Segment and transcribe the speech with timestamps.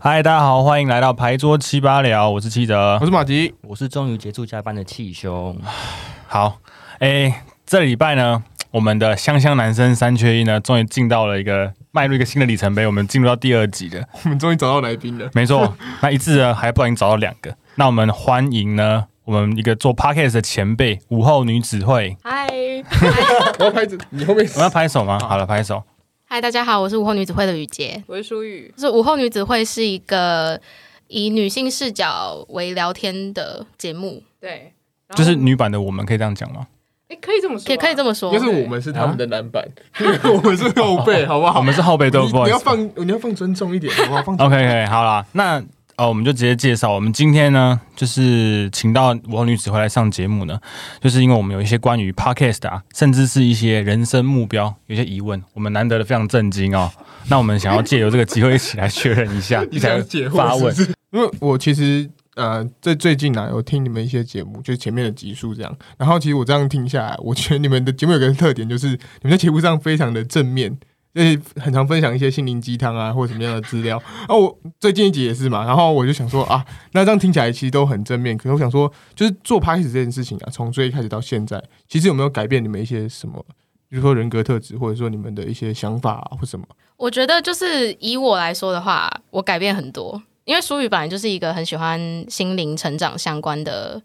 [0.00, 3.04] 嗨，大家好，欢迎来到牌桌七八聊，我是七哲我。
[3.04, 5.56] 是马吉，我是终于结束加班的气兄，
[6.26, 6.58] 好，
[6.98, 14.04] 哎、这礼拜呢，我们的香香男生三缺一呢，终于进到了一个迈入一个新的里程碑，我们进入到第二集了。
[14.24, 15.30] 我们终于找到来宾了。
[15.34, 22.46] 没错，那一次呢还不小心找到两个，那我们欢迎呢我们一个做 podcast 的前辈午后女子会，嗨
[23.58, 25.18] 我要拍子，你后面我要拍手吗？
[25.20, 25.82] 好了，拍手。
[26.26, 28.02] 嗨，大家好，我是午后女子会的雨洁。
[28.06, 30.60] 我是舒雨，就是午后女子会是一个
[31.06, 34.72] 以女性视角为聊天的节目，对，
[35.16, 36.66] 就是女版的我们可以这样讲吗？
[37.08, 38.44] 诶可以这么说啊，可以可以这么说应该。
[38.44, 39.66] 是我们是他们的男版，
[40.24, 41.58] 我们是后辈，好不好？
[41.58, 42.36] 我们是后辈不好意思。
[42.44, 44.22] 你要放，你要放尊重一点，好不好？
[44.22, 45.62] 放尊 OK 重 OK，好啦，那
[45.96, 46.92] 呃，我们就直接介绍。
[46.92, 50.60] 我们今天呢，就是请到王女子回来上节目呢，
[51.00, 56.90] 就是因为我们有一些关于 Podcast 啊，甚至是一些人生目标有些疑问，我们难得的非常震惊哦。
[57.30, 60.74] 那我们想要借由这个机会一起来确认一下， 你想解惑发问
[61.10, 65.76] 因为我其实呃，最最近啊，有听你们一些节目，就是前面的集数这样。
[65.98, 70.78] 然后其实我这样听下来，我觉得你们的节目有个特点，就是你们在节目上非常的正面。
[71.14, 74.00] 就是很常分享一些心灵鸡汤啊，或者什么样的资料。
[74.28, 78.36] 啊，我最近一集也是嘛，然后我就想说啊，那这样听起来其实都很正面。
[78.36, 83.44] 可是我想说，就是做拍子这件事情啊，从最开始到现在，其实有没有改变你们一些什么？
[83.88, 86.64] 比如说人格特质，或者说你们的一些想法啊，或什么？
[86.98, 94.00] 我觉得就是以我来说的话，我改变很多，因为书语本来就是一个很喜欢心灵成长相关的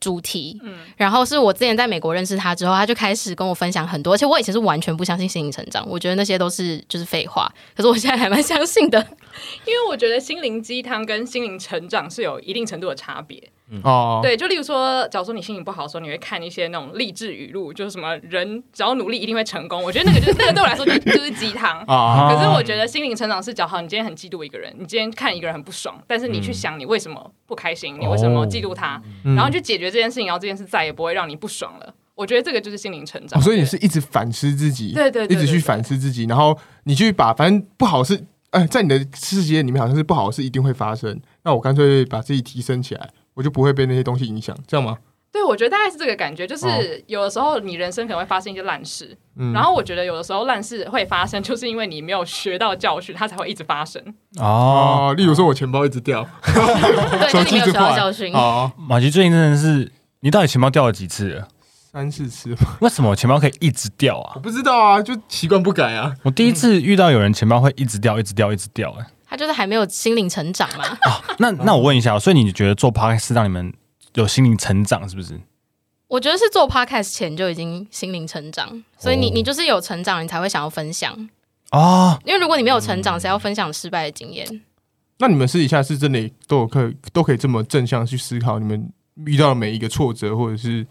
[0.00, 9.06] 主题，嗯然后是我之前在美国认识他之后，他就开始跟我分享很多，而且我以前是完全不相信心灵成长，我觉得那些都是就是废话，可是我现在还蛮相信的。
[9.64, 13.42] 因为我觉得心灵鸡汤跟心灵成长是有一定程度的差别。
[13.82, 19.82] 哦，对，就例如说，假如说你心情不好的时候，你会看一些那种励志语录，就是什么人只要努力一定会成功。
[19.82, 21.80] 我觉得那个就是那个对我来说就 就是鸡汤。
[21.86, 31.94] 啊， 可是我觉得心灵成长是，假如好，你今天很嫉妒一个人，你今天看一个人很不爽，但是你去想你为什么不开心，你为什么嫉妒他，嗯然后去解决这件事情，然后这件事再也不会让你不爽了。
[32.14, 33.40] 我觉得这个就是心灵成长。
[33.40, 36.54] 哦，所以你是一直反思自己，对对对对一直去反思自己，然后
[36.84, 44.96] 你去把反正不好事，呃，在你的世界里面好像是不好的事一定会发生，那我干脆把自己提升起来，我就不会被那些东西影响，这样吗？
[45.32, 54.02] 对，我觉得大概是这个感觉，就是哦有的时候你人生可能会发生一些烂事，嗯，然后我觉得有的时候烂事会发生，就是因为你没有学到教训，它才会一直发生。
[55.16, 58.34] 例如说我钱包一直掉， 对，手就你没有学到机一直坏教训。
[58.34, 59.90] 哦，马吉最近真的是，
[60.20, 61.48] 你到底钱包掉了几次了？
[61.92, 64.32] 三四次吧，为什么我钱包可以一直掉啊？
[64.34, 66.14] 我不知道啊，就习惯不改啊。
[66.22, 69.06] 我第一次遇到有人钱包会一直掉，一直掉，一直掉、哎。
[69.26, 70.84] 他就是还没有心灵成长嘛。
[71.38, 73.70] 那那我问一下，所以你觉得做 podcast 让你们
[74.14, 75.38] 有心灵成长，是不是？
[76.08, 81.12] 我觉得是做 podcast 前就已经心灵成长，所以你哦你就是有成长，你才会想要分享。
[81.72, 84.62] 哦，因为如果你没有成长，谁要分享失败的经验？
[85.18, 88.90] 那你们私底下是真的都有可以都可以这么正向去思考你们
[89.26, 90.86] 遇到的每一个挫折或者是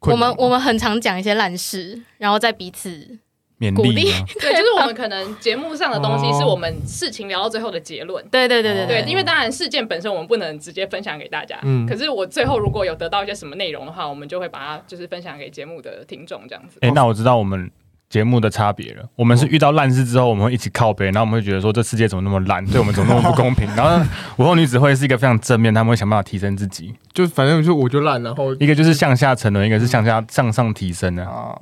[0.00, 3.18] 我们我们很常讲一些烂事，然后再彼此
[3.58, 4.04] 勉鼓励？
[4.40, 8.24] 对，就是我们可能节目上的东西是我们事情聊到最后的结论。
[8.28, 16.78] 对对对对对，对，因为当然事件本身我们不能直接分享给大家，嗯可是我最后如果有得到一些什么内容的话，我们就会把它就是分享给节目的听众这样子。
[16.82, 17.68] 哎、那我知道我们
[18.08, 19.08] 节目的差别了。
[19.16, 23.66] 我们是遇到烂事之后，我们会一起靠背，然后我们会觉得说这世界怎么那么烂，对我们怎么那么不公平。
[23.76, 24.04] 然后
[24.36, 26.94] 午后女子会是一个非常正面，他们会想办法提升自己。
[27.12, 31.24] 就反正就我就烂，然后一个就是向下沉沦，一个是向下向上提升的。
[31.24, 31.54] 啊。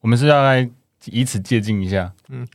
[0.00, 0.68] 我们是要来
[1.06, 2.12] 以此借鉴一下。
[2.28, 2.46] 嗯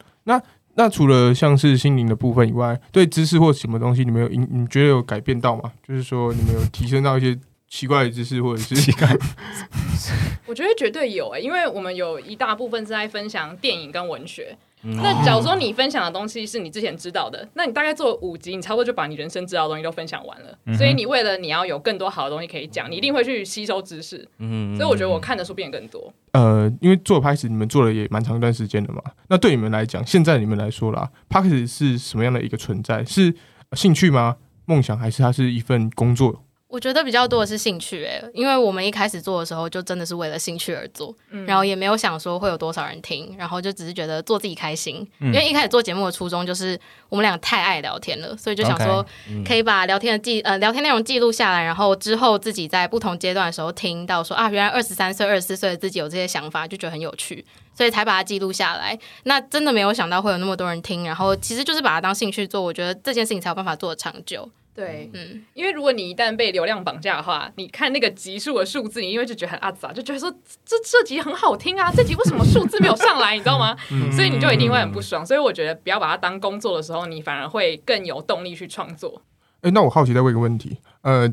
[0.75, 5.72] 那除了像是心灵的部分以外，对知识或什么东西，你们有你你觉得有改变到吗？
[5.88, 7.38] 就是说你们有提升到一些
[7.73, 8.75] 奇怪的知识，或者是
[10.45, 14.56] 我觉得绝对有诶、因为我们有一大部分是在分享电影跟文学。
[14.84, 20.56] 嗯那假如说你分享的东西是你之前知道的，那你大概做五集，你差不多就把你人生知道的东西都分享完了。
[20.65, 24.27] 嗯所以你为了你要有更多好的东西可以讲，你一定会去吸收知识。
[24.38, 26.13] 嗯所以我觉得我看的书变得更多。
[26.33, 29.01] 呃，因为做 p a 你们做了也蛮长一段时间的嘛。
[29.30, 33.03] 那对你们来讲，现在你们来说啦 p a c 是什么样的一个存在？
[33.03, 33.33] 是
[33.69, 34.36] 呃兴趣吗？
[34.65, 36.44] 梦想还是它是一份工作？
[36.74, 45.08] 我觉得比较多的是兴趣、欸，因为我们一开始做的时候就真的是为了兴趣而做，嗯然后也没有想说会有多少人听，然后就只是觉得做自己开心。
[45.20, 46.80] 嗯因为一开始做节目的初衷就是
[47.10, 49.06] 我们俩太爱聊天了，所以就想说
[49.46, 57.46] 可以把聊天的记呃聊天内容记录下来，然后之后自己在不同阶段的时候听到说啊，原来二十三岁、二十四岁的自己有这些想法，就觉得很有趣，
[57.78, 58.98] 所以才把它记录下来。
[59.25, 64.50] 那真的没有想到会有那么多人听，然后其实就是把它当兴趣做，我觉得这件事情才有办法做得长久。
[64.75, 70.31] 对，嗯，因为如果你一旦被流量绑架的话，你看那个集数的数字，你因为就觉得很阿杂，就觉得说
[70.66, 73.78] 这这集很好听啊，这集为什么数字没有上来，你知道吗？
[74.12, 75.24] 所以你就一定会很不爽。
[75.24, 79.22] 所以我觉得不要把它当工作的时候，你反而会更有动力去创作。
[79.62, 81.31] 哎、那我好奇再问一个问题，呃，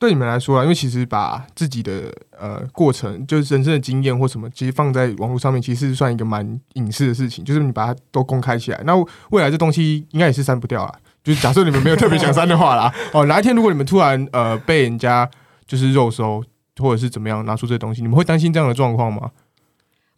[0.00, 8.94] 对你们来说啊，因为其实把自己的呃过程，就是人生的经验或什么，其实放在网络上面，其实是算一个蛮隐私的事情，就是你把它都公开起来，那
[9.30, 10.98] 未来这东西应该也是删不掉啦。
[11.22, 15.28] 就是假设你们没有特别想删的话啦， 哦，哪一天如果你们突然呃被人家
[15.66, 16.42] 就是肉收，
[16.80, 19.30] 或者是怎么样拿出这些东西，你们会担心这样的状况吗？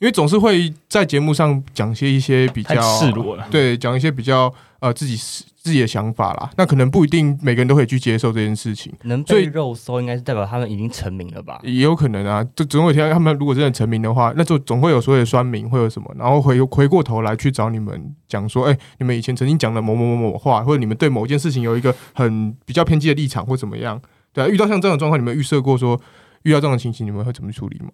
[0.05, 3.49] 因为总是会在节目上讲些一些比较赤裸了。
[3.51, 6.51] 对，讲一些比较呃自己自己的想法啦。
[6.59, 11.59] 那可能不一定每个人都可以去接受这件事情，能所以被肉搜，应该是代表他们已经成名了吧？
[11.63, 12.45] 也有可能啊。
[12.55, 23.99] 就总有一天他们如果真的成名的话，那就总会有所谓的酸民，会有什么，然后回回过头来去找你们讲说，哎、你们以前曾经讲的某某某某话，或者你们对某件事情有一个很比较偏激的立场或怎么样。
[24.35, 25.99] 对啊，遇到像这种状况，你们预设过说
[26.43, 27.89] 遇到这种情形，你们会怎么处理吗？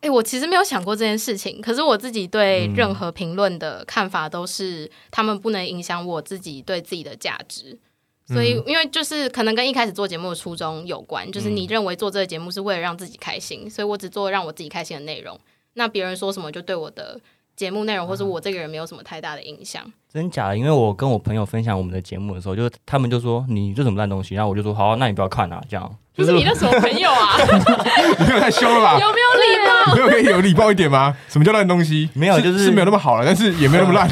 [0.00, 7.78] 哎、我其实没有想过这件事情，可是我自己对嗯任何评论的看法都是，他们不能影响我自己对自己的价值。
[8.26, 15.38] 所以，因为就是可能跟一开始做节目的初衷有关，就是你认为做这个节目是为了让自己开心，所以我只做让我自己开心的内容。
[15.72, 17.18] 那别人说什么就对我的
[17.56, 19.90] 节目内容或是我这个人没有什么太大的影响。
[20.12, 20.58] 真假的？
[20.58, 25.94] 因为我跟我朋友分享我们的节目的时候，就他们就说你这什么烂东西，然后我就说好啊、那你不要看啊，这样。
[26.16, 27.36] 不是你那什么朋友啊？
[28.18, 28.98] 你没有太凶了吧？
[28.98, 29.94] 有没有礼貌？
[29.94, 31.16] 没有可以有礼貌一点吗？
[31.28, 32.10] 什么叫烂东西？
[32.12, 34.10] 没有就是是没有那么好了，但是也没有那么烂。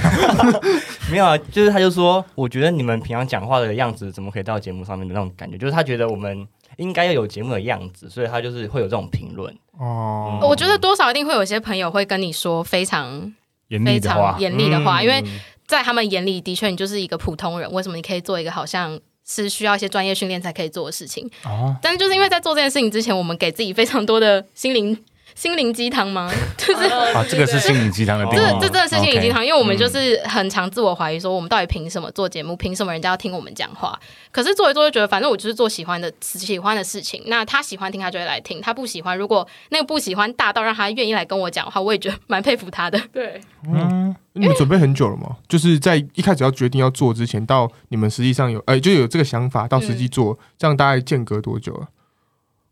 [1.10, 6.46] 没有啊，就是他就说，我觉得你们平常讲话的样子怎么可以到节目上面的那种感觉，就是他觉得我们
[6.76, 9.52] 应该要有节目的样子，所以他就是会有这种评论。
[9.76, 13.32] 哦，我觉得多少一定会有一些朋友会跟你说非常非
[13.68, 15.24] 严厉的话，严厉的话，嗯因为
[15.66, 21.28] 在他们眼里，的确你就是一个普通人，为什么你可以做一个好像是需要一些专业训练才可以做的事情？
[21.44, 24.96] 哦，但是就是因为在做这件事情之前，我们给自己非常多的心灵
[25.34, 26.32] 心灵鸡汤吗？
[26.56, 28.58] 就是啊，这个是心灵鸡汤的定义。
[28.58, 32.56] 这这真的是心灵鸡汤，因为我们嗯就是很常自我怀疑，说我们到底凭什么做节目？
[32.56, 34.00] 凭什么人家要听我们讲话？
[34.32, 37.22] 可是做一做就觉得，反正我就是做喜欢的喜欢的事情。
[37.26, 42.98] 那他喜欢听，他就会来听；他不喜欢，如果那个不喜欢大到让他愿意来跟我讲的话，我也觉得蛮佩服他的。
[43.12, 45.36] 对，嗯，你们准备很久了吗？
[45.48, 51.88] 就是在一开始要决定要做之前，到你们实际上有，哎、就有这个想法，到实际做，这样大概间隔多久了？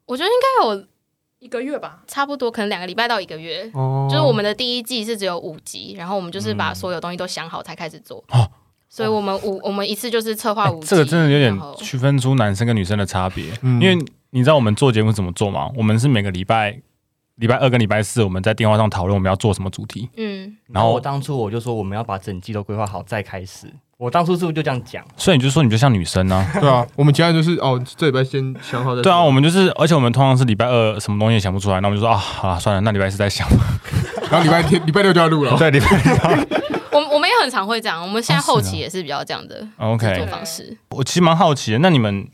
[0.06, 0.86] 我觉得应该有
[1.38, 2.02] 一个月吧。
[2.06, 3.70] 差不多，可能两个礼拜到一个月。
[3.74, 8.22] 哦就是我们的第一季是只有五集，然后我们就是把所有东西都想好才开始做。
[8.28, 8.48] 哦
[8.88, 13.52] 所以我们五我们一次就是策划五集、哎这个真的有点区分出男生跟女生的差别。
[13.62, 13.98] 嗯因为
[14.30, 15.68] 你知道我们做节目怎么做吗？
[15.76, 16.80] 我们是每个礼拜
[17.36, 23.72] 礼拜二跟礼拜四我们在电话上讨论我们要做什么主题，嗯，然后我当初我就说我们要把整季都规划好再开始。
[23.96, 25.04] 我当初是不是就这样讲？
[25.16, 33.48] 所以你就说你就像女生呢、 对啊，我们其他人就是哦，这礼拜先想好再对啊，我们就是，而且我们通常是礼拜二什么东西也想不出来，那我们就说啊，好了，算了，那礼拜四再想。
[34.30, 35.56] 然后礼拜天、礼拜六就要录了。
[35.56, 36.14] 对，礼拜六
[36.92, 40.26] 我我们也很常会这样，我们现在后期也是比较这样的 OK。
[40.26, 40.76] 方式。
[40.90, 42.28] 我其实蛮好奇的，那你们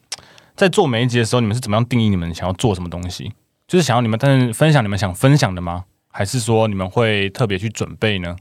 [0.57, 3.33] 在做每一集的时候，你们是怎么样定义你们想要做什么东西？
[3.71, 5.85] 就是想要你们但是分享你们想分享的吗？
[6.11, 8.35] 还是说你们会特别去准备呢？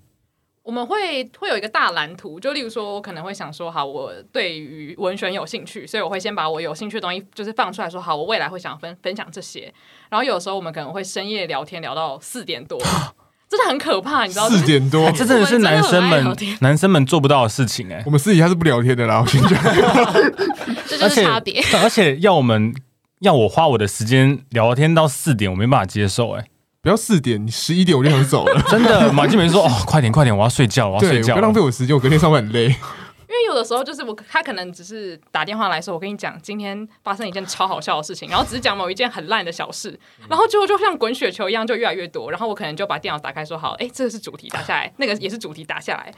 [0.64, 9.72] 我们会会有一个大蓝图，就例如说，我可能会想说，好，我对于文选有兴趣，所以我会先把我有兴趣的东西就是放出来说，好，我未来会想分分享这些。
[10.10, 12.80] 然后有时候我们可能会深夜聊天聊到四点多，
[13.48, 14.50] 真的很可怕，你知道？
[14.50, 19.22] 四点多哎，这真的是男生们男生们做不到的事情哎、我们私底下是不聊天的啦。
[19.22, 19.64] 我先讲，
[20.90, 21.64] 这就是差别。
[21.84, 22.74] 而且要我们
[23.20, 26.46] 要我花我的时间聊天到四点，我没办法接受哎、
[26.82, 28.62] 不要四点，你十一点我就想走了。
[28.70, 31.36] 真的，马静梅说哦， 快点快点，我要睡觉，我要，睡觉了。
[31.36, 32.68] 不要浪费我时间，我隔天上班很累。
[32.68, 46.12] 因为有的时候就是我，他可能只是打电话来说，我跟你讲，今天发生一件超好笑的事情，然后只是讲某一件很烂的小事，然后最后就像滚雪球一样，就越来越多，然后我可能就把电脑打开说，好，哎，这个是主题打下来，那个也是主题打下来，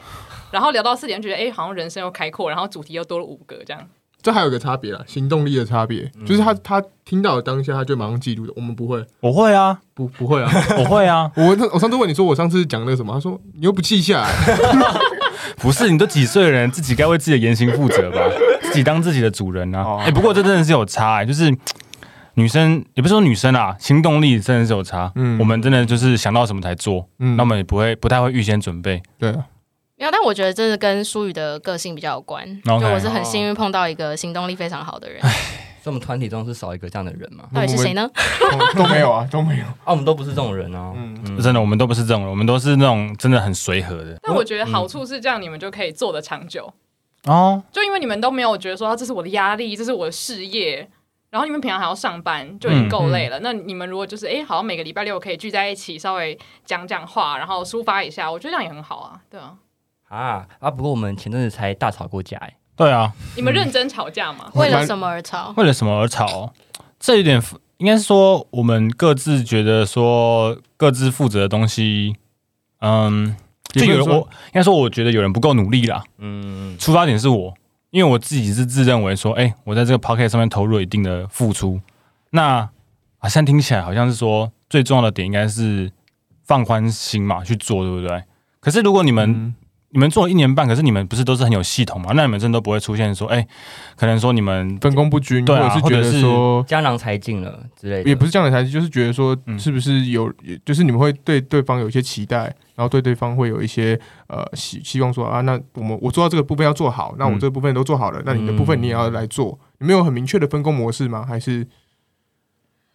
[0.52, 3.90] 然后聊到四点，觉得哎，好像人生又开阔，然后主题又多了五个这样。
[4.22, 8.54] 这还有个差别啊，行动力的差别，就是他他听到当下，他就马上记录的。
[8.56, 10.52] 我们不会，我会啊，不不会啊。
[10.78, 11.32] 我会啊。
[11.36, 14.30] 我我上次问你说，我上次讲那个什么，他说你又不记下来，
[15.58, 18.20] 不是，你都几岁的人，自己该为自己的言行负责吧，
[18.62, 19.82] 自己当自己的主人啊。
[19.82, 21.52] 哦哎、不过这真的是有差、欸，就是
[22.36, 25.12] 女生也不是说女生啊，行动力真的是有差。
[25.16, 29.02] 嗯我们真的就是想到什么才做，嗯那么也不会不太会预先准备。
[29.20, 29.46] 对啊，
[30.02, 32.44] 没有，但我觉得这是跟舒宇的个性比较有关。
[32.64, 37.46] 就我是很幸运碰到一个行动力非常好的人，所以我们团体中是少一个这样的人嘛？
[37.54, 38.10] 到底是谁呢？
[38.76, 39.66] 都都没有啊，都没有。
[39.66, 40.92] 啊，我们都不是这种人啊。
[40.96, 44.18] 嗯嗯真的，我们都不是这种人，我们都是那种真的很随和的。
[44.24, 46.74] 但我觉得好处是这样，你们就可以做的长久。
[47.26, 50.90] 哦，就因为你们都没有觉得说啊这是我的压力，这是我的事业，
[51.30, 53.40] 然后你们平常还要上班，就已经够累了。
[53.42, 59.22] 那你们如果就是哎、诶好像每个礼拜六可以聚在一起，稍微讲讲话，然后抒发一下，我觉得这样也很好啊。
[59.30, 59.54] 对啊，
[60.12, 60.70] 啊啊！
[60.70, 64.52] 不过我们前阵子才大吵过架，哎，对啊，你们认真吵架吗？
[64.56, 65.54] 为了什么而吵？
[65.56, 66.54] 为了什么而吵？
[67.00, 67.42] 这有点
[67.78, 72.18] 应该是说我们各自觉得说各自负责的东西，
[72.82, 73.36] 嗯，
[73.70, 76.04] 就有人我应该说我觉得有人不够努力啦。
[76.18, 77.54] 嗯，出发点是我，
[77.92, 81.80] 因为我自己是自认为说，哎、我在这个 p o c k e t 上面投入了一定的付出。
[82.32, 82.70] 那
[83.18, 85.90] 好像听起来好像是说最重要的点应该是
[86.44, 88.24] 放宽心嘛去做，对不对？
[88.60, 89.56] 可是如果你们、嗯
[89.94, 92.12] 你们做了一年半，可是你们不是都是很有系统嘛？
[92.16, 93.46] 那你们真的都不会出现说，哎、
[93.96, 96.64] 可能说你们分工不均，对啊或者是觉得说。
[96.68, 100.32] 江郎才尽了之类的，也不是江郎才尽，就是觉得说嗯，是不是有，
[100.64, 102.44] 就是你们会对对方有一些期待，
[102.76, 111.26] 然后对对方会有一些呃希希望说啊，那我们我做到这个部分要做好，那我嗯这个部分都做好了，那你的部分你也要来做，你们有很明确的分工模式吗？
[111.28, 111.68] 还是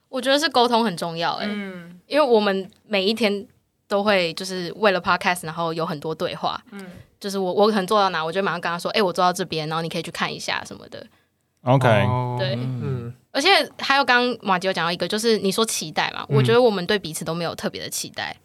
[0.08, 3.46] 我觉得是沟通很重要、哎、嗯因为我们每一天
[3.88, 6.62] 都会就是为了 podcast，然后有很多对话。
[6.72, 6.84] 嗯，
[7.20, 11.06] 就是我我可能做到哪，我就马上跟他说，哎、我做到这边，然后你可以去看一下什么的。
[11.62, 12.36] OK，、哦。
[12.38, 12.54] 对。
[12.54, 18.36] 嗯，嗯而且还有刚刚马吉有讲到一个，就是你说期待嘛，嗯我觉得我们对彼此都没有特别的期待，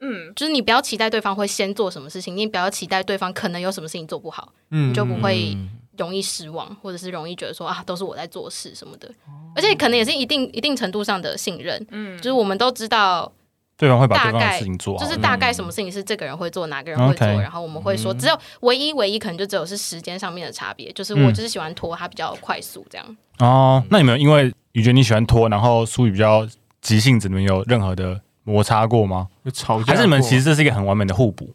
[0.00, 4.90] 嗯，就是你不要期待对方会先做什么事情，你也不要期待对方可能有什么事情做不好，嗯。
[4.90, 5.70] 你就不会嗯。
[5.96, 9.08] 容易失望，或者是容易觉得说啊都是我在做事什么的，
[9.54, 12.16] 而且可能也是一定一定程度上的信任，嗯。
[12.18, 13.32] 就是我们都知道
[13.78, 23.16] 对方会把对方的大概事情做好，就是大概什么事情是这个人会做，哪个人会做然后我们会说，只有唯一唯一可能就只有是时间上面的差别，就是我就是喜欢拖，他比较快速这样。
[23.38, 23.82] 哦。
[23.90, 26.48] 那有没有因为你觉得你喜欢拖，然后苏宇比较
[26.80, 29.28] 急性子，你们有任何的摩擦过吗？
[29.42, 31.50] 有吵架，还是你们其实这是一个很完美的互补？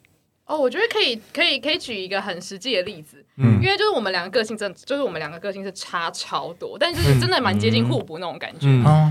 [0.52, 3.58] 哦，我觉得可以，可以，可以举一个很实际的例子，嗯。
[3.62, 8.66] 因为就是我们两个个性真的，就是我们两个个性是差超多，但就是真的蛮接近互补那种感觉。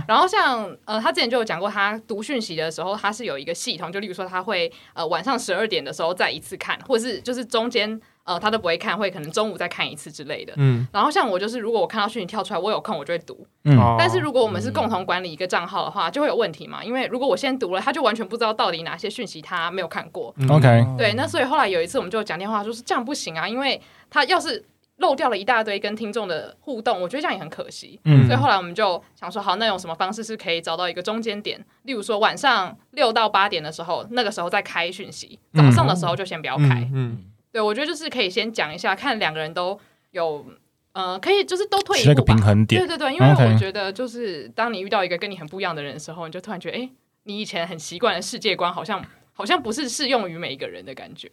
[0.07, 10.53] 然后像呃，他之前就有讲过，他读讯息的时候，他是有一个系统，就例如说他会呃晚上十二点的时候再一次看，或者是就是中间呃他都不会看，会可能中午再看一次之类的。
[10.57, 13.45] 嗯，然后像我就是，如果我看到讯息跳出来，我有空我就会读。
[13.63, 20.33] 嗯哦但是如果我们是共同管理一个账号的话，就会有问题嘛，因为如果我先读了，他就完全不知道到底哪些讯息他没有看过。
[20.37, 24.63] 嗯 OK 对，那所以后来有一次我们就讲电话，说是这样不行啊，因为他要是
[24.97, 27.99] 漏掉了一大堆跟听众的互动，我觉得这样也很可惜。
[28.05, 31.63] 嗯所以后来我们就想说，好，那用什么方式是可以找到一个中间点？
[31.83, 36.87] 例如说晚上六到八点的时候，那个时候再开讯息；早上的时候就先不要开。
[36.93, 37.17] 嗯嗯
[37.51, 39.79] 对我觉得就是可以先讲一下，看两个人都
[40.11, 40.45] 有
[40.93, 42.35] 呃，可以就是都退取那个一步吧。
[42.35, 42.87] 平衡点对。
[42.87, 46.89] 对对，因为我觉得就是当你遇到一个跟你很不一样的人的时候，你就突然觉得，哎，
[47.23, 49.03] 你以前很习惯的世界观好像
[49.33, 51.29] 好像不是适用于每一个人的感觉。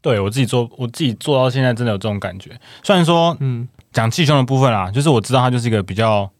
[0.00, 2.58] 对我自己做，我自己做到现在真的有这种感觉。
[2.82, 6.30] 虽然说嗯讲气胸的部分啦，就是我知道他就是一个比较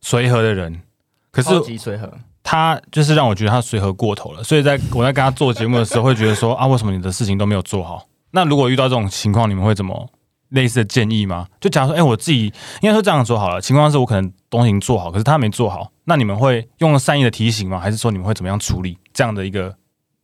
[0.00, 0.82] 随和的人，
[1.30, 1.48] 可是
[1.78, 2.12] 随和，
[2.42, 8.06] 他就是让我觉得他随和过头了，所以在我在跟他做节目的时候，会觉得说啊，为什么你的事情都没有做好？
[8.32, 10.08] 那如果遇到这种情况，你们会怎么
[10.50, 11.46] 类似的建议吗？
[11.60, 12.46] 就假如说，哎、我自己
[12.80, 17.78] 应该说这样做好了，情况是我可能东西已经做好，可是他没做好，那你们会用善意的提醒吗？
[17.78, 19.74] 还是说你们会怎么样处理这样的一个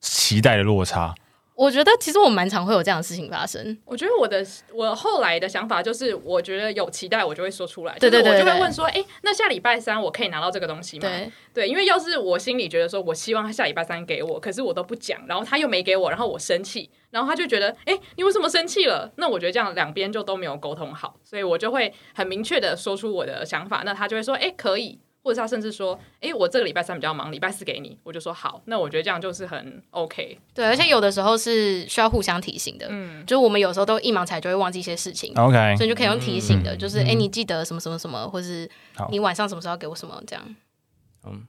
[0.01, 1.15] 期待的落差？
[1.57, 3.77] 我觉得其实我蛮常会有这样的事情发生。
[3.87, 4.45] 我觉得我的
[4.75, 7.99] 我后来的想法就是，我觉得有期待，我就会说出来。
[7.99, 11.09] 对对就是我就会问说，哎、那下礼拜三我可以拿到这个东西吗？
[11.09, 19.11] 对，对，因为要是我心里觉得说，我希望他下礼拜三给我，可是我都不讲，然后他又没给我，然后我生气，然后他就觉得，哎，你为什么生气了？
[19.17, 35.33] 那我觉得这样两边就都没有沟通好，所以我就会很明确的说出我的想法，那他就会说，哎，可以，或者他甚至说，哎，我这个礼拜三比较忙，礼拜四给你，我就说好，那我觉得这样就是很 OK，对，而且有的时候是需要互相提醒的，嗯，就是我们有时候都一忙起来就会忘记一些事情。
[35.35, 36.79] OK，所以你就可以用提醒的，嗯。
[36.79, 38.71] 就是哎、诶你记得什么什么什么，或是
[39.11, 40.57] 你晚上什么时候要给我什么，这样。
[41.27, 41.45] 嗯。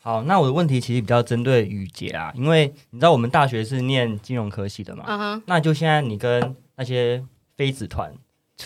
[0.00, 7.22] 好，那我的问题其实比较针对雨杰啊，因为你知道我们大学是念金融科系的嘛，嗯哼，那就现在你跟那些
[7.56, 8.12] 妃子团，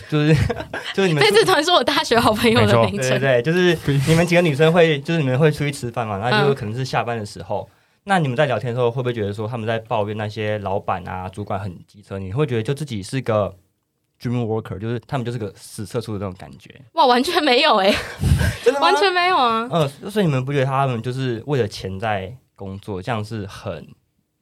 [0.09, 0.33] 就是
[0.93, 3.09] 就是你们飞子团是我大学好朋友的名称。
[3.09, 3.77] 对对对，就是
[4.07, 7.69] 你们几个女生会，就是你们会出去吃饭嘛，那就嗯可能是下班的时候，
[8.03, 12.17] 那你们在聊天的时候，会不会觉得说他们在抱怨那些老板啊、主管很机车？
[12.19, 13.53] 你会觉得就自己是个
[14.21, 16.73] dream worker，就是他们就是个死社畜的那种感觉？
[16.93, 17.93] 哇，完全没有哎、
[18.63, 19.67] 真的完全没有啊。
[19.71, 23.87] 嗯，所以你们不觉得他们就是为了钱在工作，这样是很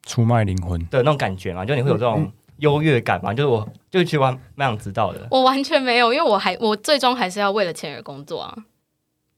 [0.06, 0.80] 出卖灵魂。
[0.90, 1.66] 的那种感觉嘛？
[1.66, 3.34] 就你会有这种优越感嘛？
[3.34, 5.28] 就是我就其实我还蛮想知道的。
[5.32, 8.56] 我完全没有，因为我还我最终还是要为了钱而工作啊。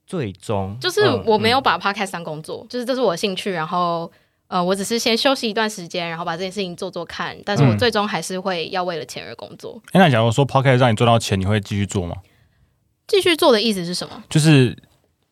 [0.05, 4.09] 最终就是嗯我没有把 podcast 当工作，就是这是我的兴趣，然后
[4.47, 9.81] 呃，我只是先休息一段时间，然后把这件事情做做看，但是我嗯最终还是会要为了钱而工作。
[9.91, 12.15] 哎，那假如说 podcast 让你赚到钱，你会继续做吗？
[13.05, 14.23] 继续做的意思是什么？
[14.29, 14.77] 就是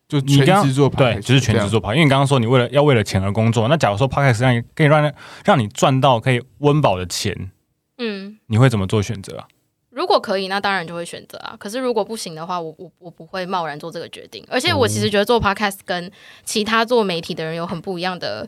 [0.08, 5.10] 就你刚全职做对，就是全职做 podcast，因为你刚刚说你为了要为了钱而工作，那假如说 podcast 让你可以让
[5.42, 7.50] 让你赚到可以温饱的钱，
[7.98, 9.46] 嗯，你会怎么做选择啊？
[9.90, 11.56] 如果可以，那当然就会选择啊。
[11.58, 14.44] 可是如果不行的话，我我我不会贸然做这个决定。
[14.48, 16.10] 而且我其实觉得做 podcast 跟
[16.44, 18.46] 其他做媒体的人有很不一样的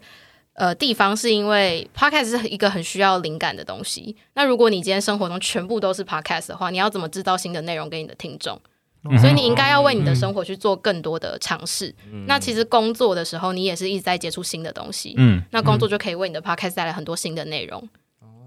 [0.52, 4.14] 呃地方，是因为 podcast 是一个很需要灵感的东西。
[4.34, 8.60] 那如果你今天生活中全部都是 podcast 的话，你要怎么制造新的内容给你的听众？
[9.08, 11.94] 嗯所以你应该要为你的生活去做更多的尝试。
[12.12, 15.14] 嗯那其实工作的时候，你也是一直在接触新的东西。
[15.16, 17.88] 嗯，那工作就可以为你的 podcast 带来很多新的内容。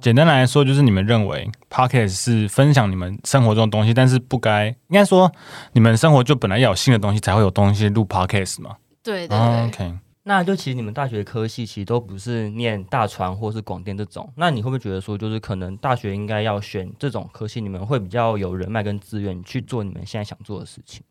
[0.01, 5.31] 简单来说，就是你们认为 podcast 是分享你们生活中的东西，但是不该应该说
[5.73, 8.75] 你们生活就本来要有新的东西，才会有东西录 podcast 嘛。
[9.03, 9.37] 对对
[9.77, 9.93] 对，
[10.23, 21.01] 那就其实你们大学科系其实都不是念大传或是广电这种，那你会不会觉得说，就是可能大学应该要选这种科系，你们会比较有人脉跟资源去做你们现在想做的事情？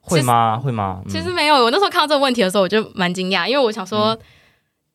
[0.00, 0.58] 会吗？
[0.58, 1.00] 会吗？
[1.04, 4.18] 嗯其实没有，我那时候看到这个问题的时候，我就蛮惊讶，因为我想嗯说，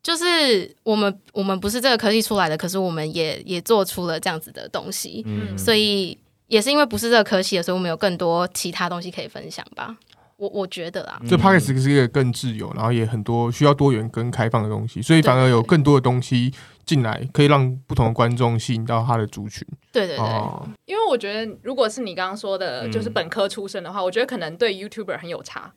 [0.02, 5.58] 就是我们我们不是这个科技出来的，可是我们也也做出了这样子的东西，嗯。
[5.58, 9.96] 所以也是因为不是这个科系的，所以我们有更多其他东西可以分享吧。
[10.38, 16.50] 我我觉得啦，这 podcast 是一个更自由，然后也很多需要多元跟开放的东西，所以反而有更多的东西
[16.86, 19.68] 进来，可以让不同的观众吸引到他的族群。
[19.92, 22.92] 对对对，哦，因为我觉得，如果是你刚刚说的，嗯。
[22.92, 25.74] 就是本科出身的话，我觉得可能对 YouTuber 很有差。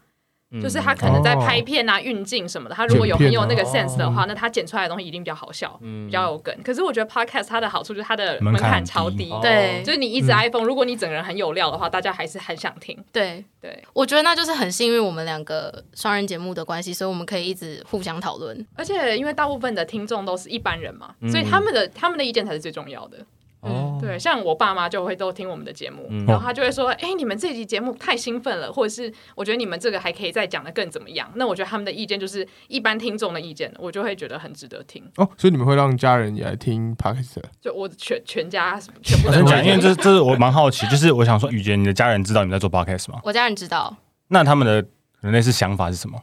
[0.52, 6.06] 嗯就是他可能在拍片啊、运镜什么的，他如果有很有那个 sense 的话，那他剪出来的东西一定比较好笑，嗯。
[6.06, 6.54] 比较有梗。
[6.62, 9.82] 可是我觉得 podcast 它的好处就是它的门槛超低，对。
[9.82, 12.98] 就是你一直 iPhone，如果你整个人很有料的话，大家还是很想听。
[13.10, 18.66] 对，对，我觉得那就是很幸运，我们两个双人节目的关系，所以我们可以一直互相讨论。
[18.74, 21.30] 而且因为大部分的听众都是一般人嘛，嗯。
[21.30, 23.18] 所以他们的他们的意见才是最重要的。
[23.62, 35.02] 哦，对，像我爸妈就会都听我们的节目，嗯然后他就会说：“哎、你们这集节目太兴奋了，或者是我觉得你们这个还可以再讲的更怎么样？”那我觉得他们的意见就是一般听众的意见，我就会觉得很值得听。
[35.16, 37.40] 哦，所以你们会让家人也来听 podcast？
[37.60, 43.20] 就我全全家全部的我真讲，人因为这这是我蛮好奇，就是我想说，雨杰，你的家人知道你们在做 podcast 吗？
[43.22, 43.96] 我家人知道，
[44.28, 46.20] 那他们的类似想法是什么？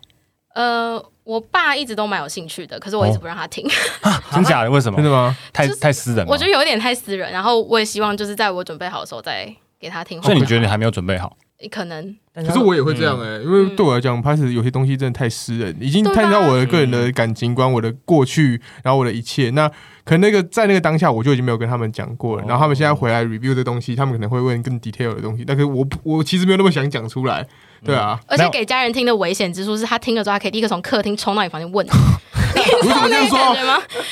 [0.59, 3.65] 呃，我爸一直都蛮有兴趣的，可是我一直不让他听。
[4.33, 4.69] 真假的？
[4.69, 5.05] 为什么真？
[5.05, 5.33] 的吗？
[5.53, 6.29] 太就是太私人了。
[6.29, 10.21] 我觉得有点太私人，然后我也希望就是在我准备好的时候再给他听。
[10.21, 11.37] 所以你觉得你还没有准备好？
[11.71, 19.49] 可能但可是我也会这样哎、因为对我来讲 a s 有些东西真的太私人，已经探到我的个人的感情观、我的过去，然后我的一切。
[19.51, 19.67] 那
[20.03, 22.43] 可能那个在那个当下，我就已经没有跟他们讲过了。
[22.43, 27.45] 哦然后他们现在回来 review 这东西，他们可能会问更 detail 的东西，但是我我其实没有那么想讲出来，
[27.83, 28.19] 对啊。
[28.27, 31.91] 而且给家人听的危险之处是他听了之后，他可以立刻从客厅冲到你房间问，你
[32.89, 33.55] 怎么这样说？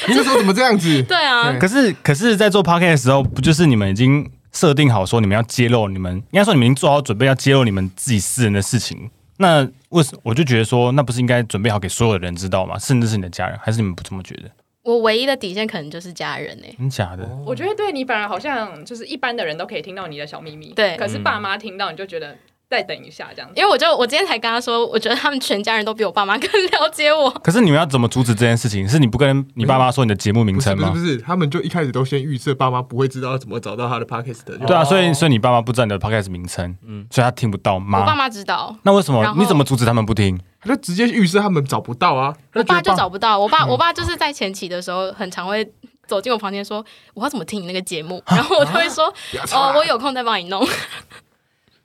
[0.07, 1.01] 你那时候怎么这样子？
[1.07, 9.07] 对啊，可是可是，在做 podcast 的时候，不就是你们已经设定好说你们要揭露你们，应该说你们已经做好准备要揭露你们自己私人的事情？
[9.37, 12.79] 那为什我就觉得说，那不是应该准备好给所有的人知道吗？
[12.79, 14.49] 甚至是你的家人，还是你们不这么觉得？
[14.81, 17.29] 我唯一的底线可能就是家人哎、真假的？
[17.45, 22.35] 我觉得对你反而好像就是一般的人都可以听到你的小秘密，对可是爸妈听到你就觉得
[22.69, 23.53] 再等一下这样子。
[23.55, 27.29] 因为我就我今天才跟他说，我觉得他们全家人都比我爸妈更 了解我。
[27.43, 28.87] 可是你们要怎么阻止这件事情？
[28.87, 31.09] 是你不跟你爸妈说你的节目名称吗不是不？
[31.11, 34.57] 是，他们就一开始都先预设爸妈不会知道怎么找到他的 podcast 的。
[34.57, 38.15] 对啊，哦所以所以你爸妈不知道你的 podcast 名称，嗯所以他听不到吗我爸？
[38.15, 40.39] 妈知道，那为什么你怎么阻止他们不听？
[40.61, 42.35] 他就直接预设他们找不到啊。
[42.53, 43.37] 我爸就找不到。
[43.39, 45.65] 我爸我爸就是在前期的时候，很常会
[46.07, 49.05] 走进我房间说：“我要怎么听你那个节目？”然后我就会说：
[49.53, 50.67] “哦，我有空再帮你弄。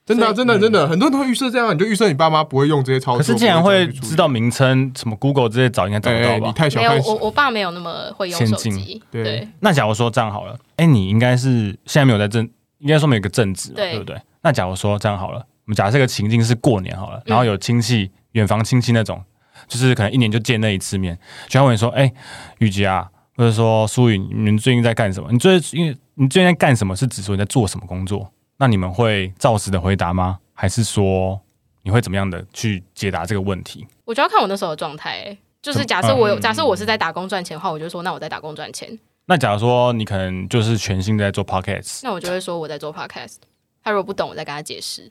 [0.04, 3.18] 真的啊、真的真的，很多人都会预设这样，你就预设你爸妈不会用这些操作。
[3.18, 6.46] 可是竟然会知道名称，什么 Google 这些找应该找哎、得到吧？
[6.48, 9.00] 你太”小没有，看我我爸没有那么会用手先机。
[9.10, 12.42] 对对那假如说这样好了，哎、你应该是现在没有在正，
[12.78, 14.20] 应该说没有一个正职，对对不对？
[14.42, 19.22] 那假如说这样好了，我们假设这个情境是过年好了，然后有亲戚，远房亲戚那种，
[19.68, 21.16] 就是可能一年就见那一次面，
[21.48, 22.12] 就要问你说，哎、
[22.58, 25.30] 雨杰啊，或者说苏雨，你们最近在干什么？
[25.30, 26.96] 你最因为你最近在干什么？
[26.96, 28.28] 是指说你在做什么工作？
[28.62, 30.38] 那你们会照实的回答吗？
[30.55, 31.40] 还是说
[31.83, 33.85] 你会怎么样的去解答这个问题？
[34.05, 38.96] 我就要看我那时候的状态、欸就是假设我有，嗯假设我是在打工赚钱的话，我就说那我在打工赚钱，
[39.27, 43.38] 那假如说你可能就是全心在做 podcast，那我就会说我在做 podcast。
[43.83, 45.11] 他如果不懂，我再跟他解释。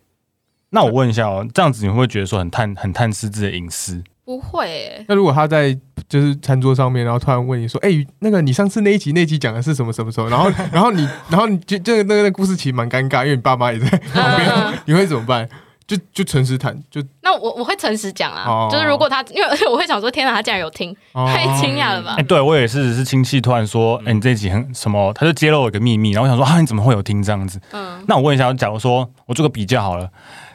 [0.69, 4.01] 那我问一下哦，这样子你会不会觉得说很探很探私自己的隐私？
[4.23, 5.77] 不会、欸，那如果他在
[6.11, 15.47] 就是餐桌上面，然后突然问你说：“哎、那个你上次那一集那一集讲的是什么什么时候？”然后 然后你然后你就这个那个那个故事其实蛮尴尬，因为你爸妈也在旁边，嗯 你会怎么办？
[15.87, 22.23] 就就诚实谈，就那我我会诚实讲啊，哦就是如果他，因为而且 我会想说，天哪，他竟然有听，哦太惊讶了吧哎、？
[22.23, 27.59] 对我也是，是亲戚突然说，哎、你这一集很什么，他就揭露我一个秘密，然后我想说，啊，你怎么会有听这样子？
[27.73, 30.09] 嗯，那我问一下，假如说我做个比较好了，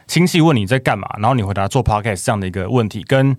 [0.07, 3.35] 亲戚问你在干嘛，然后你回答做 podcast 这样的一个问题，跟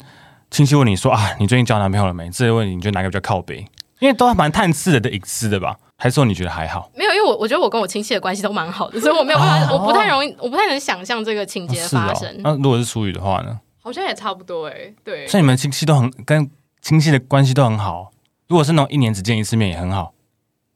[0.50, 2.28] 亲戚问你说啊，你最近交男朋友了没？
[2.30, 3.64] 这些问题你觉得哪个比较靠北？
[4.00, 5.76] 因为都还蛮探视的的隐私的吧？
[5.96, 6.90] 还是说你觉得还好？
[6.96, 12.34] 没有，因为我我觉得我跟我亲戚的关系都蛮好的，所以我没有办法，我不太容易，我不太能想象这个情节发生。。
[12.38, 13.58] 那如果是淑宇的话呢？
[13.82, 16.50] 好像也差不多哎、对，所以你们亲戚都很跟
[16.82, 18.10] 亲戚的关系都很好。
[18.46, 20.12] 如果是那种一年只见一次面也很好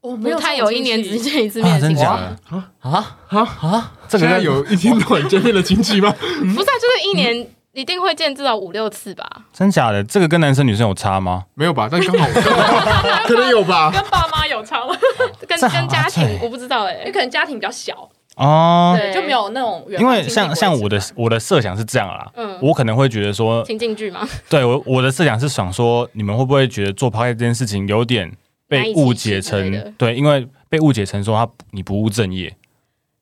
[0.01, 2.39] 我没有不太有一年只只见一次面啊，的假的？
[2.49, 3.93] 啊啊啊！
[4.09, 6.11] 现在这个跟有一天到晚见面的亲戚吗？
[6.19, 9.27] 不是啊，就是一年一定会见至少五六次吧。
[9.51, 10.03] 真假的？
[10.03, 11.45] 这个跟男生女生有差吗？
[11.55, 11.89] 没有吧？
[11.91, 12.27] 但刚好
[13.27, 13.91] 可能有吧。
[13.91, 14.95] 跟爸妈有差吗？
[15.47, 24.27] 跟这好跟家庭这我不知道哎、因为可能家庭比较小，哦，对就没有那种远因为像像我的我的设想是这样啦，嗯，我可能会觉得说，情境剧吗？
[24.49, 28.31] 对我我的设想是想说，你们会不会觉得做 p o d 这件事情有点
[28.67, 32.55] 被误解难以启齿之类的成对，因为被误解成说他你不务正业，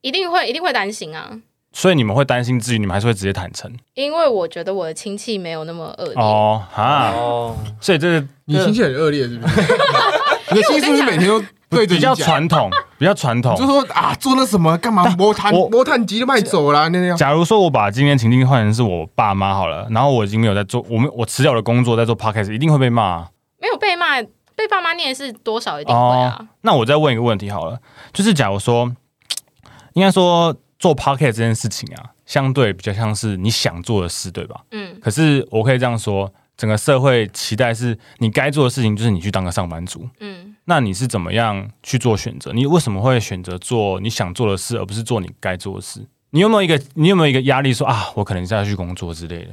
[0.01, 1.31] 一定会一定会担心啊，
[1.73, 6.13] 所以你们会担心至于你们还是会直接坦诚因为我觉得我的亲戚没有那么恶劣。
[6.15, 9.62] 哦哈，哦，所以这个你亲戚很恶劣是不是？
[10.51, 12.13] 你的亲戚是不是每天都对着比较？
[12.13, 13.65] 传统，比较传统就。
[13.65, 15.05] 说啊，做那什么干嘛？
[15.17, 17.15] 摩炭我摩炭机就卖走了那样。
[17.15, 23.29] 假如说我把今天情境换成是我爸妈好了，然后我已经没有在做，我们我辞掉了工作，在做 podcast，一定会被骂啊、
[23.62, 24.21] 没有被骂，
[24.55, 26.36] 被爸妈念是多少一定会啊。
[26.38, 26.47] 哦。
[26.63, 27.79] 那我再问一个问题好了，
[28.12, 28.91] 就是假如说，
[29.93, 34.62] 应该说 做 podcast 这件事情啊，相对比较像是你想做的事，对吧？
[34.72, 40.10] 嗯，可是我可以这样说，整个社会期待是你该做的事情就是你去当个上班族。
[40.20, 42.52] 嗯，那你是怎么样去做选择？
[42.52, 46.04] 你为什么会选择做你想做的事，而不是做你该做的事？
[46.32, 49.52] 你有没有一个你有没有一个压力说啊，我可能是要去工作之类的？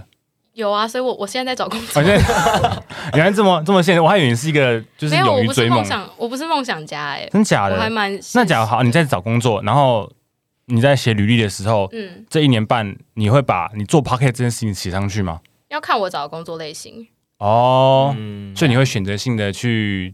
[0.54, 2.02] 有啊，所以我我现在在找工作反。
[2.04, 2.16] 正
[3.14, 7.90] 原来这么这么现实，我还以为你是一个就是勇我不是于追梦梦，想，我不是梦想家哎、真假的我还？
[7.90, 10.10] 蛮那假如好，你在找工作，然后
[10.68, 15.40] 你在写履历的时候，嗯，这一年半你会把你做 p o c k e t 这件事情写上去吗？
[15.68, 17.06] 要看我找的工作类型。
[17.38, 20.12] 哦，嗯所以你会选择性的去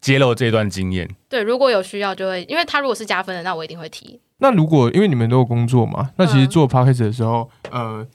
[0.00, 1.08] 揭露这段经验。
[1.28, 4.20] 对，如果有需要就会，因为他如果是加分的，那我一定会提。
[4.38, 8.06] 那如果因为你们都有工作嘛，那其实嗯做 podcast 的时候，呃，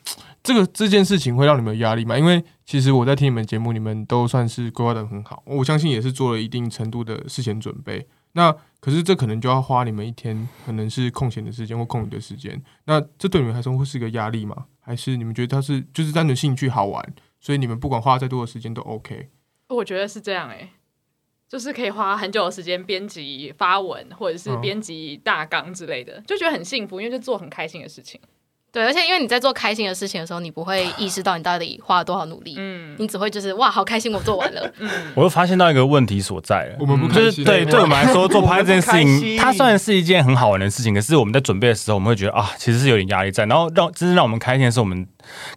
[0.43, 2.17] 这个这件事情会让你们有压力吗？
[2.17, 8.05] 因为其实我在听你们节目，你们都算是规划的很好，我相信也是做了一定程度的事前准备。
[8.37, 12.61] 那可是这可能就要花你们一天，可能是空闲的时间或空余的时间。
[12.85, 14.67] 那这对你们来说会是一个压力吗？
[14.79, 17.03] 还是你们觉得它是就是单纯兴趣好玩，
[17.39, 19.29] 所以你们不管花再多的时间都 OK？
[19.69, 20.69] 我觉得是这样哎、
[21.49, 28.21] 就是可以花很久的时间编辑发文，或者是嗯编辑大纲之类的，就觉得很幸福，因为就做很开心的事情。
[28.69, 34.71] 对，而且因为你在做开心的事情的时候，你不会意识到你到底花了多少努力，嗯你只会就是哇，好开心，我做完了。
[34.77, 36.85] 嗯，我又发现到一个问题所在了我。
[36.85, 43.45] 们不就是开心，对对我们来说， 做拍这件事情，它虽然是一件很好玩的事情，可是我们在准备的时候，我们会觉得啊，其实是有点压力在。
[43.45, 45.07] 然后让真正让我们开心的是，我们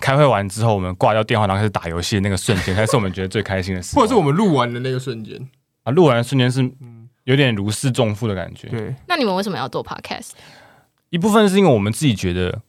[0.00, 3.94] 开会完之后，我们挂掉电话，然后开始打游戏的那个瞬间，才是我们觉得最开心的事。
[3.98, 5.36] 或者是我们录完的那个瞬间，
[5.82, 8.68] 啊，录完的瞬间是嗯，有点如释重负的感觉。
[8.68, 10.30] 对，那你们为什么要做 podcast？
[11.10, 12.60] 一部分是因为我们自己觉得，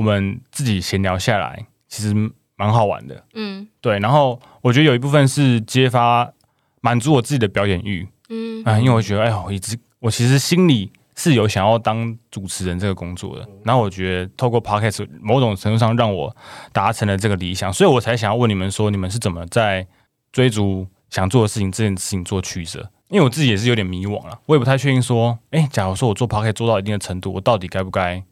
[0.00, 2.14] 我们自己闲聊下来，其实
[2.56, 3.22] 蛮好玩的。
[3.34, 6.32] 嗯对，然后我觉得有一部分是揭发
[6.80, 13.46] 满足我自己的表演欲嗯啊、因为我觉得，哎呀，我一直我其实心里是有想要当主持人这个工作的。
[13.62, 16.34] 然后我觉得透过 podcast 某种程度上让我
[16.72, 19.86] 达成了这个理想，所以我才想要问你们说，你们是怎么在
[20.32, 22.90] 追逐想做的事情这件事情做取舍？
[23.08, 28.22] 因为我自己也是有点迷惘了，我也不太确定说，哎，假如说我做 podcast 做到一定的程度，我到底该不该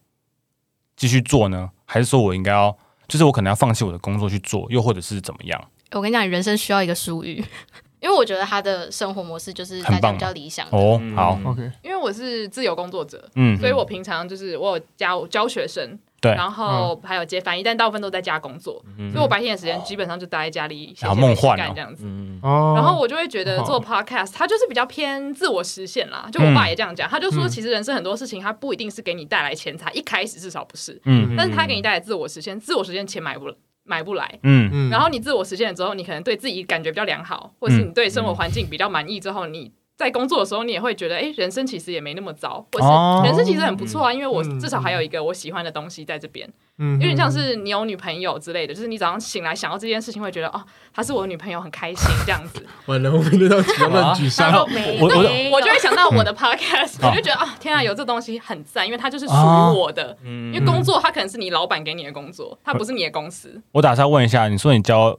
[0.98, 1.70] 继续做呢？
[1.86, 5.58] 还是说我应该要，就是我可能要放弃我的工作去做，又或者是怎么样？
[5.92, 7.42] 我跟你讲，你人生需要一个疏语，
[8.00, 10.76] 因为我觉得他的生活模式就是大很棒家比较理想的。
[10.76, 11.16] 哦，嗯。
[11.16, 16.32] 好，OK，因为我是自由工作者，嗯，所以我平常就是我有教教学生，对。
[16.32, 21.62] 然后还有接翻译，但大部分都在家工作，嗯所以我白天的时间基本上就待在家里写好写梦幻哦。
[21.62, 22.04] 干这样子。
[22.06, 22.38] 嗯。
[22.42, 26.28] 哦，然后我就会觉得做 podcast，它就是比较偏自我实现啦。
[26.32, 27.48] 就我爸也这样讲，他就说嗯。
[27.48, 31.34] 其实人生很多事情，它不一定是给你带来钱财，一开始至少不是，嗯。
[31.36, 33.52] 但是它给你带来自我实现，自我实现钱买不
[33.84, 34.38] 买不来。
[34.42, 34.90] 嗯，嗯。
[34.90, 50.62] 然后你自我实现了之后，你可能对自己感觉比较良好，或是你对生活环境比较满意之后，你在工作的时候，你也会觉得，哎，人生其实也没那么糟，或哦是人生其实很不错啊，因为我嗯至少还有一个我喜欢的东西在这边，嗯有点像是你有女朋友之类的，就是你早上醒来想到这件事情，会觉得哦，
[50.94, 54.52] 她是我的女朋友，很开心这样子， 完了，我们那沮丧。
[54.70, 59.72] 没我我我就会想到我的 podcast，嗯我就觉得啊，天啊，有这东西很赞，因为它就是属哦。
[59.74, 60.54] 于我的，嗯。
[60.54, 65.18] 因为工作它可能是你老板给你的工作，它不是你的公司，我打算问一下，你说你教，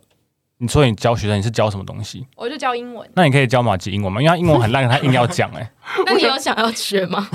[0.61, 2.27] 你说你教学生，你是教什么东西？
[2.35, 3.09] 我就教英文。
[3.15, 4.21] 那你可以教马吉英文吗？
[4.21, 5.71] 因为他英文很烂，他硬要讲哎、
[6.05, 7.27] 那你有想要学吗？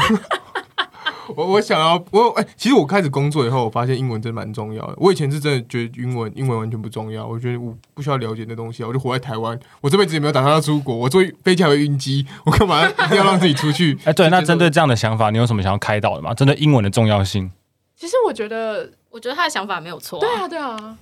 [1.34, 4.94] 我我想要我哎、其实我开始工作以后，我发现英文真的蛮重要的。
[4.98, 9.58] 我以前是真的觉得英文英文完全不重要，我觉得我不需要了解那东西啊，我就活在台湾。
[9.80, 13.98] 我这辈子也没有打算要出国，我坐飞机还会晕机，我干嘛一定要让自己出去？
[14.04, 16.34] 哎、对，那针对这样的想法，你有什么想要开导的吗？
[16.34, 17.50] 针对英文的重要性，
[17.96, 20.98] 其实我觉得，我觉得他的想法没有错、对啊，对啊，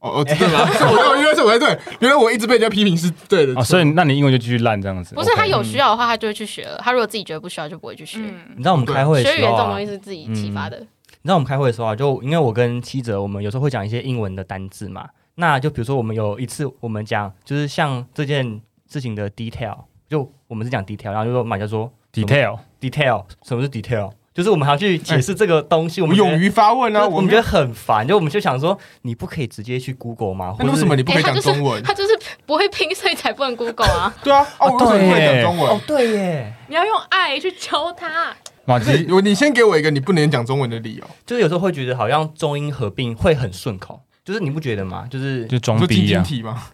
[0.00, 0.66] 哦哦，真的吗？
[0.72, 3.54] 是我对，原来是我才对，原来我一直被人家批评是对的。
[3.54, 5.14] 哦，所以那你英文就继续烂这样子。
[5.14, 6.78] 不是他有需要的话，他就会去学了。
[6.82, 8.18] 他如果自己觉得不需要，就不会去学。
[8.18, 10.78] 嗯你，知道我们开会的时候啊学语言这种东，西是自己启发的。
[10.78, 10.84] 你
[11.24, 15.06] 知道我们开会的时候啊，就因为我跟七哲，我们有时候会讲一些英文的单字嘛。
[15.34, 18.60] 那就比如说我们有一次我们讲，就是像这件
[18.90, 19.76] 事情的 detail，
[20.08, 24.10] 就我们是讲 detail，然后就说马家说 detail，detail，什么是 detail？
[24.40, 30.56] 就是我们还要去解释这个东西，我们勇于发问啊，我们觉得很烦，就我们就想说，你不可以直接去 Google 吗？
[30.60, 31.82] 为什么你不可以哎他就是讲中文？
[31.82, 34.14] 他就是不会拼，所以才不能 Google 啊。
[34.24, 38.34] 对啊，哦，我为什么不可以讲中文哦？，对耶，你要用爱去教他。
[38.64, 41.04] 马吉我，你先给我一个你不能讲中文的理由。
[41.26, 45.06] 就是有时候会觉得好像中英合并会很顺口，就是你不觉得吗？
[45.10, 46.70] 就是就装你说晶逼啊，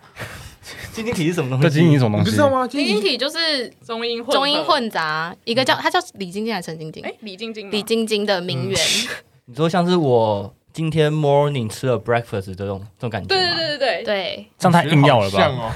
[0.92, 1.04] 晶？
[1.04, 1.80] 晶晶体是什么东这西？
[1.80, 2.38] 经营什么东西你不知？
[2.38, 2.66] 道吗？
[2.66, 7.02] 晶晶体就是中英混合中英，混杂，一个叫他叫李晶晶还是陈晶晶？
[7.04, 8.78] 哎，李晶晶，李晶晶的名媛。
[9.46, 15.38] 你说像是我今天 morning 吃了 breakfast 这种这种感觉对吗对对对对，对，这样太硬要了吧？
[15.38, 15.70] 好像哦，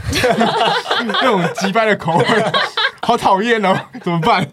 [1.07, 2.53] 那种急败的口吻，
[3.03, 4.47] 好讨厌哦，怎么办？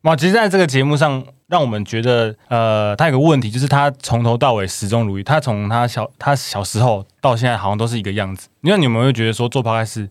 [0.00, 5.24] 马吉在这个节目上，让我们觉得，呃，他有个问题，就是他从头到尾始终如一。
[5.24, 8.48] 他从他小他小时候到现在，好像都是一个样子。
[8.60, 10.10] 因为你们会觉得说做 podcast 是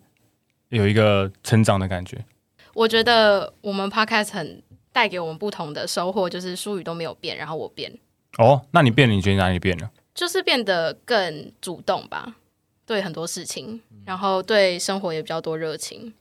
[0.70, 2.18] 有一个成长的感觉。
[2.74, 7.92] 我觉得我们 podcast 很带给我们不同的收获，就是舒宇都没有变，然后我变，
[8.38, 9.16] 哦，那你变了？
[9.16, 9.90] 你觉得哪里变了？
[10.14, 12.36] 就是变得更主动吧，
[12.86, 16.14] 对很多事情，然后对生活也比较多热情。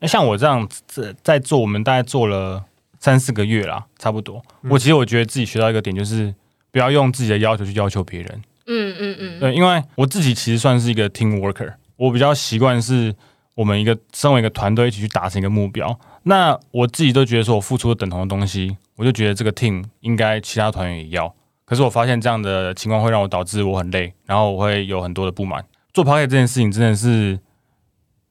[0.00, 2.64] 那像我这样子在做，我们大概做了
[3.02, 4.40] 三四个月啦，差不多。
[4.70, 6.32] 我其实我觉得自己学到一个点，就是
[6.70, 8.42] 不要用自己的要求去要求别人。
[8.66, 13.12] 嗯嗯嗯，对，因为我自己其实算是一个 team worker，我比较习惯是
[13.56, 15.98] 我们一个身为一个团队一起去达成一个目标。
[16.22, 21.34] 那我自己都觉得说我付出了等同的东西，我就觉得这个 team 应该其他团员也要。
[21.64, 25.64] 可是我发现这样的情况会让我导致我很累，然后我会有很多的不满。
[25.92, 27.38] 做 p o c a s t 这件事情真的是，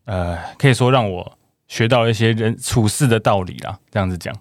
[0.05, 3.77] 呃，可以说让我学到一些人处事的道理啦。
[3.89, 4.33] 这样子讲，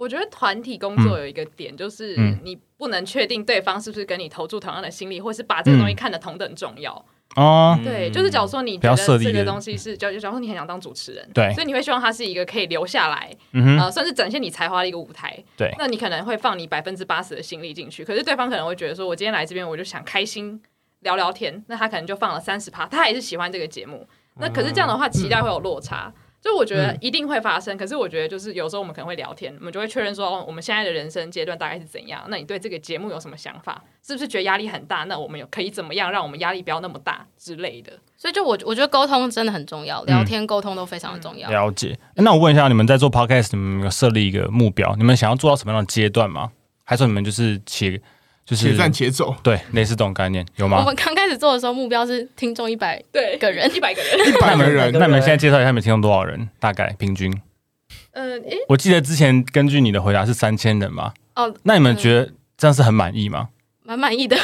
[0.00, 7.04] 我觉得团体工作有一个点，就是嗯你不能确定对方是不是跟你投注同样的心力，或是把这个东西看得同等重要。
[7.36, 15.38] 哦，对，就是假如说你觉得这个东西是，假假如说你很想当主持人，对所以你会希望它是一个可以留下来，嗯，呃，算是展现你才华的一个舞台。
[15.54, 20.60] 对那你可能会放你百分之八十的心力进去，可是对方可能会觉得说，我今天来这边，我就想开心
[21.00, 24.08] 聊聊天，那他可能就放了三十趴，他还是喜欢这个节目。
[24.38, 26.10] 那可是这样的话，期待会有落差。
[26.42, 32.24] 就我觉得一定会发生，可是我觉得就是有时候我们可能会聊天，我们就会确认说，哦，我们现在的人生阶段大概是怎样？
[32.28, 33.82] 那你对这个节目有什么想法？
[34.02, 35.04] 是不是觉得压力很大？
[35.04, 37.92] 那我们有可以怎么样让我们压力不要那么大之类的？
[38.16, 41.50] 所以就我我觉得沟通真的很重要，聊天沟通都非常的重要。
[41.50, 41.88] 了解。
[42.14, 44.94] 诶那我问一下，你们在做 podcast，你们有没有设立一个目标？
[44.96, 46.50] 你们想要做到什么样的阶段吗？
[46.84, 48.00] 还是说你们就是且
[48.44, 50.86] 就是且战且走，对类似这种概念有吗我吗？
[50.86, 56.48] 们刚开始做的时候，目标是听众一百对，个人一百个人， 一百个那人，那你们现在介绍一下，你们听众多少人？
[56.58, 57.32] 大概平均？
[58.12, 61.12] 嗯、诶，我记得之前根据你的回答是三千人嘛？
[61.36, 63.50] 哦，那你们觉得这样是很满意吗？
[63.84, 64.36] 蛮满意的。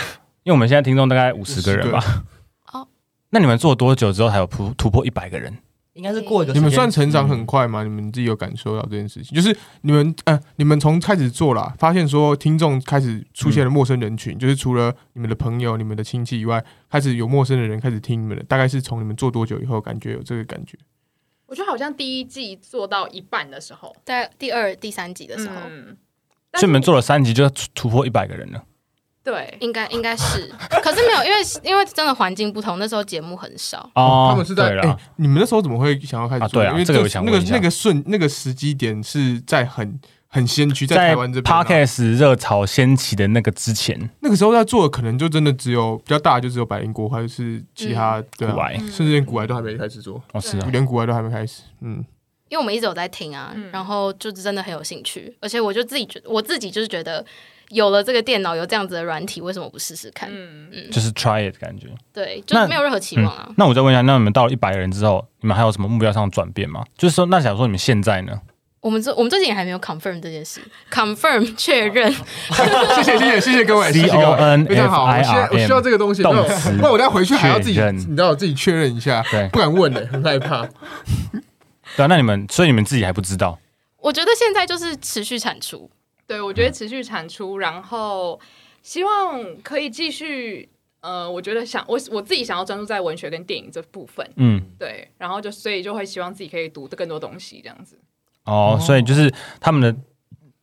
[0.44, 2.24] 因为我们现在听众大概五十个人吧。
[2.72, 2.86] 哦，
[3.30, 5.58] 那你们做多久之后才有突突破一百个人？
[5.96, 7.82] 应该是过一个你们算成长很快吗？
[7.82, 9.34] 你们自己有感受到这件事情？
[9.34, 18.44] 就是你们呃，你们从开始做啦，发现说听众开始出现了陌生人群，就是除了你们的朋友、你们的亲戚以外，开始有陌生的人开始听你们的。
[18.44, 20.76] 大概是从你们做多久以后，感觉有这个感觉？
[21.46, 25.96] 我觉得好像第一季做到一半的时候，在第二、第三集的时候，嗯，
[26.50, 28.62] 但所以你们做了三集就突突破一百个人了。
[29.26, 30.48] 对，应该应该是，
[30.80, 33.90] 可是没有，因为因为真的环境不同，那时候节目很少。
[33.96, 36.62] 哦，他们是在哎、对了，你们那时候怎么会想要开始做？
[36.62, 51.62] 啊对啊因为这个我想那个那个瞬那个时机点是在很很先驱，在在台湾这边啊、podcast 热潮掀起的那个之前，那个时候在做的可能就真的只有比较大，就只有百灵国，或者是其他对啊，古癌甚至连古玩都还没开始做，哦是啊，连古玩都还没开始。
[51.80, 52.04] 嗯，
[52.48, 53.70] 因为我们一直有在听啊，嗯。
[53.72, 57.24] 然后就是真的很有兴趣，而且我就自己觉我自己就是觉得
[57.70, 60.28] 有了这个电脑，有这样子的软体，为什么不试试看？
[60.32, 61.88] 嗯，就是 try it 的感觉。
[62.12, 63.48] 对，就是没有任何期望啊。
[63.56, 66.84] 那我再问一下，那你们到了一百个人之后，你们还有什么目标上的转变吗？
[66.96, 68.40] 就是说，那假如说你们现在呢？
[68.80, 70.60] 我们这我们最近也还没有 confirm 这件事
[70.92, 72.08] ，confirm 确认。
[72.94, 80.64] 谢谢谢谢谢谢各位，谢谢各 C O 位，N 非常 F 好，我 I 需要 R 我需要这个东西，不然我待会回去还要自己，你知道我自己确认一下，对不敢问的，很害怕。
[81.96, 83.58] 对啊，那你们所以你们自己还不知道
[84.02, 85.90] 我觉得现在就是持续产出，
[86.26, 88.40] 对，我觉得持续产出，然后
[88.82, 90.68] 希望可以继续。
[91.02, 97.96] 呃，我觉得想我我自己想要专注在文学跟电影这部分，嗯对，然后就所以就会希望自己可以读更多东西这样子。
[98.44, 99.94] 哦，所以就是他们的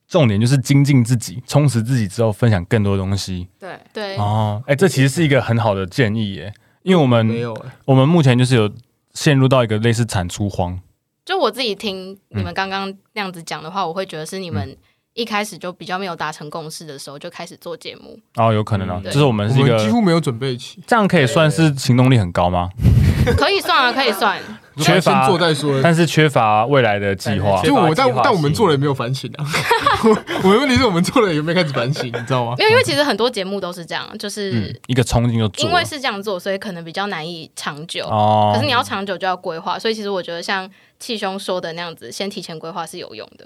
[0.06, 3.48] 重点就是精进自己，充实自己之后分享更多东西。
[3.58, 8.70] 对，对，哦，哎，这其实是一个很好的建议耶，因为我们没有哎，我们目前就是有
[9.14, 10.78] 陷入到一个类似产出荒。
[11.24, 14.76] 就我自己听你们刚刚那样子讲的话，我会觉得是你们
[15.14, 18.20] 一开始就比较没有达成共识的时候就开始做节目。
[18.36, 22.70] 哦，有可能啊，嗯就是我们我是一个们几乎没有准备起，这样可以算是行动力很高吗？
[23.38, 24.42] 可以算啊，可以算。
[24.78, 25.80] 缺乏先做再说。
[25.84, 29.46] 但是缺乏未来的计划缺就我但计划但我们性做了也没有反省啊。
[30.44, 32.56] 我的问题是我们做了也没开始反省，你知道吗？
[32.58, 35.70] 没有，因为其实很多节目都是这样，就是嗯，一个冲劲就做了。
[35.70, 38.04] 因为是这样做，所以可能比较难以长久。
[38.08, 40.68] 哦，可是你要长久就要规划，所以其实我觉得像
[41.00, 43.46] 气兄说的那样子，先提前规划是有用的。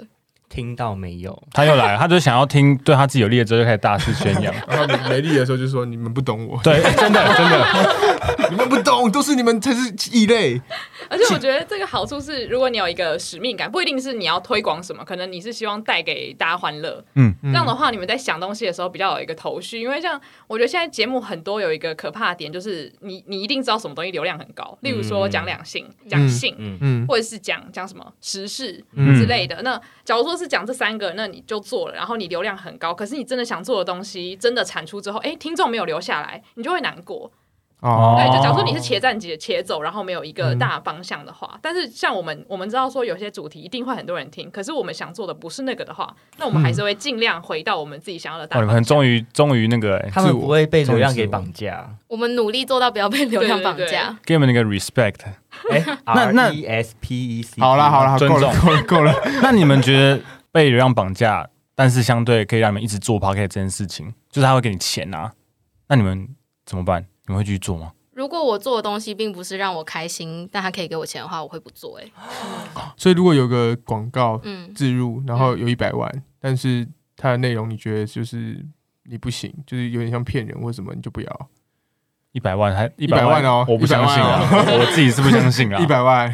[0.50, 1.42] 听到没有？
[1.54, 4.54] 他又来了，他就想要听对他自己有利的之后，就开始大肆宣扬。
[4.68, 10.60] 然后没没力的时候就说你们不懂我，对，真的真的， 你们不懂，都是你们才是异类。
[11.10, 17.04] 而且我觉得这个好处是，如果你有一个使命感，不一定是你要推广什么，可能你是希望带给大家欢乐。
[17.16, 29.62] 嗯，这样的话，你们在想东西的时候比较有一个头绪，因为像我觉得现在节目很多有一个可怕的点，就是你你一定知道什么东西流量很高，例如说讲两性、讲性，嗯，嗯或者是讲讲什么时事嗯之类的。
[29.62, 37.32] 那假如说是讲这三个，那你就做了，然后你流量很高，可是你真的想做的东西真的产出之后，哎，听众没有留下来，你就会难过。
[37.82, 48.76] 哦对，就假如说你是且战且且走，然后没有一个大方向的话，但是像我们我们知道说有些主题一定会很多人听，可是我们想做的不是那个的话，那我们还是会尽量回到我们自己想要的大哦，你方向。
[48.76, 51.88] 们终于终于那个欸他们不会被流量给绑架。
[52.08, 54.18] 我们努力做到不要被流量绑对对架。
[54.26, 55.20] 给你们那个 respect。
[55.72, 59.14] 哎 那那，R E S P E C，好啦好啦，尊够了重够了够了。
[59.42, 60.20] 那你们觉得
[60.52, 65.32] 被流量绑架，但是相对可以让你们一直做 p o c a s t 这件事情，就是他会给你钱啊？
[65.90, 66.28] 那你们
[66.66, 67.06] 怎么办？
[67.28, 67.92] 你会继续做吗？
[68.14, 72.12] 如果我做的东西并不是让我开心，但他可以给我钱的话，我会不做、欸。
[72.98, 78.66] 所以如果有个广告嗯，置入，然后有一百万，但是它的内容你觉得就是
[79.04, 81.50] 你不行，就是有点像骗人或什么，你就不要
[82.32, 85.78] 一百万还一100万哦我不相信啊，我自己是不相信啊。
[85.84, 86.34] 一百万。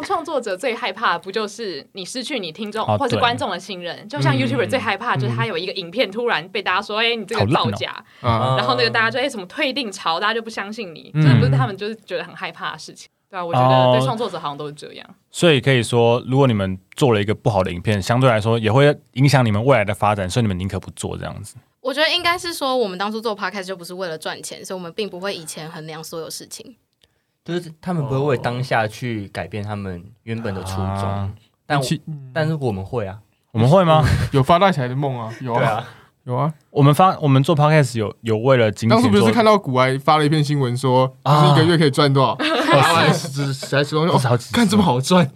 [0.00, 4.08] 创作者最害怕的不就是你失去你听众或是观众的信任？
[4.08, 13.08] 就像嗯 YouTuber 最害怕就是他有一个影片突然被大家说，哎，你这个造假，啊，然后那个大家就哎什么退订潮，大家就不相信你，嗯这不是他们就是觉得很害怕的事情。
[13.28, 15.14] 对啊，我觉哦得对创作者好像都是这样。
[15.30, 21.56] 所以可以说，如果你们做了一个不好的影片，相对来说也会影响你们未来的发展，所以你们宁可不做这样子。
[21.80, 26.76] 我觉得应该是说，我们当初做 podcast 就不是为了赚钱，所以我们并不会以前衡量所有事情。
[27.44, 31.30] 就是他们不会为当下去改变他们原本的初衷啊，
[31.66, 32.00] 但我其
[32.32, 33.18] 但是我们会啊，
[33.52, 34.04] 我们会吗？
[34.32, 35.84] 有发大财的梦啊，有啊
[36.24, 36.52] 有啊。
[36.70, 42.36] 我们发我们做 podcast 有有为了金钱当时不是看到古埃发了一篇新闻说，就啊是一个月可以赚多少？
[43.52, 45.28] 才十万，不是好几十看这么好赚，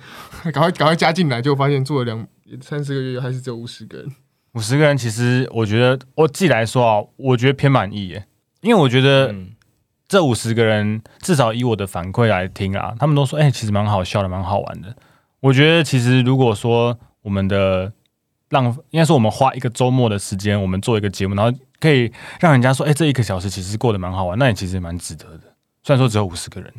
[0.44, 2.26] 赶快赶快加进来，就发现做了两
[2.62, 4.10] 三四个月还是只有五十个人。
[4.54, 8.26] 五十个人，其实我觉得我自己来说啊，我觉得偏满意耶，
[8.62, 9.50] 因为我觉得嗯，
[10.08, 14.94] 这五十个人至少以我的反馈来听啊，他们都说，哎、其实蛮好笑的，蛮好玩的。
[15.40, 17.92] 我觉得其实如果说我们的
[18.48, 25.54] 让应该说我们花一个周末的时间，我们做一个节目，然后可以让人家说，哎、这一个小时其实过得蛮好玩，那也其实蛮值得的。
[25.82, 26.72] 虽然说只有五十个人，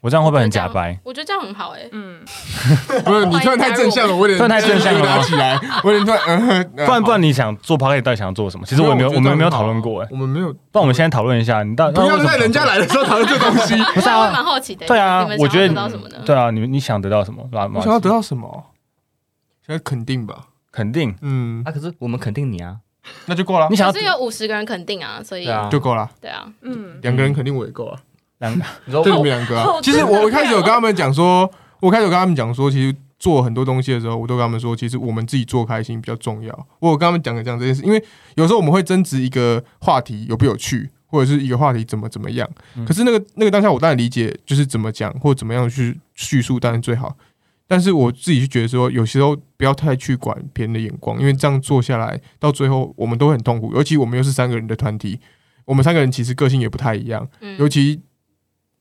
[0.00, 0.98] 我这样会不会很假白？
[1.04, 2.20] 我觉得这样很好哎、嗯，
[3.04, 8.64] 不是你突然太正向了，我有点突然太正向了吗拿起来，我有点突然，嗯，不然不然你想做 party 到底想要做什么？
[8.66, 10.08] 其实我也没有，我们没有讨论过哎。
[10.10, 13.74] 我们没有，不然我们现在讨论一下，你到不要在人家来的时候讨论这东西。
[13.94, 14.44] 不是我也蛮啊？
[14.44, 16.16] 好奇的、对啊，我觉得想要得到什么呢？
[16.24, 17.42] 对啊，你你想得到什么？
[17.74, 18.66] 我想要得到什么？
[19.66, 22.76] 现在肯定吧，肯定，嗯啊，，可是我们肯定你啊，
[23.26, 26.08] 那就够了你，想要可是有五十个人肯定啊，所以就够了。
[26.20, 27.98] 对啊，嗯，两个人肯定我也够了，
[28.38, 29.80] 两你说就你们两个啊。
[29.82, 31.50] 其实我我一开始有跟他们讲说，
[31.80, 36.66] 我开始有跟他们讲说，其实做很多东西的时候，我都跟他们说，其实我们自己做开心比较重要。
[36.78, 38.02] 我有跟他们讲的这样这件事，因为
[38.36, 42.48] 有时候我们会争执一个话题有不有趣，或者是一个话题怎么怎么样。
[42.76, 47.16] 嗯可是那个那个当下，我当然理解，就是怎么讲或怎么样去叙述，当然最好。
[47.70, 53.74] 但是我自己就觉得说，有时候不要太去管别人的眼光，因为这样做下来，到最后我们都会很痛苦。
[53.74, 55.20] 尤其我们又是三个人的团体，
[55.66, 58.00] 我们三个人其实个性也不太一样，嗯尤其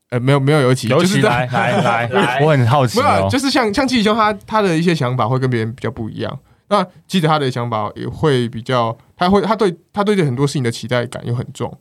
[0.10, 6.40] 呃没有没有尤其，尤其来来 来来我很好奇没有就是像像季兄他他的一些想法会跟别人比较不一样。
[6.70, 11.72] 那记得他的想法也会比较，他会他对他对很多事情的期待感又很重。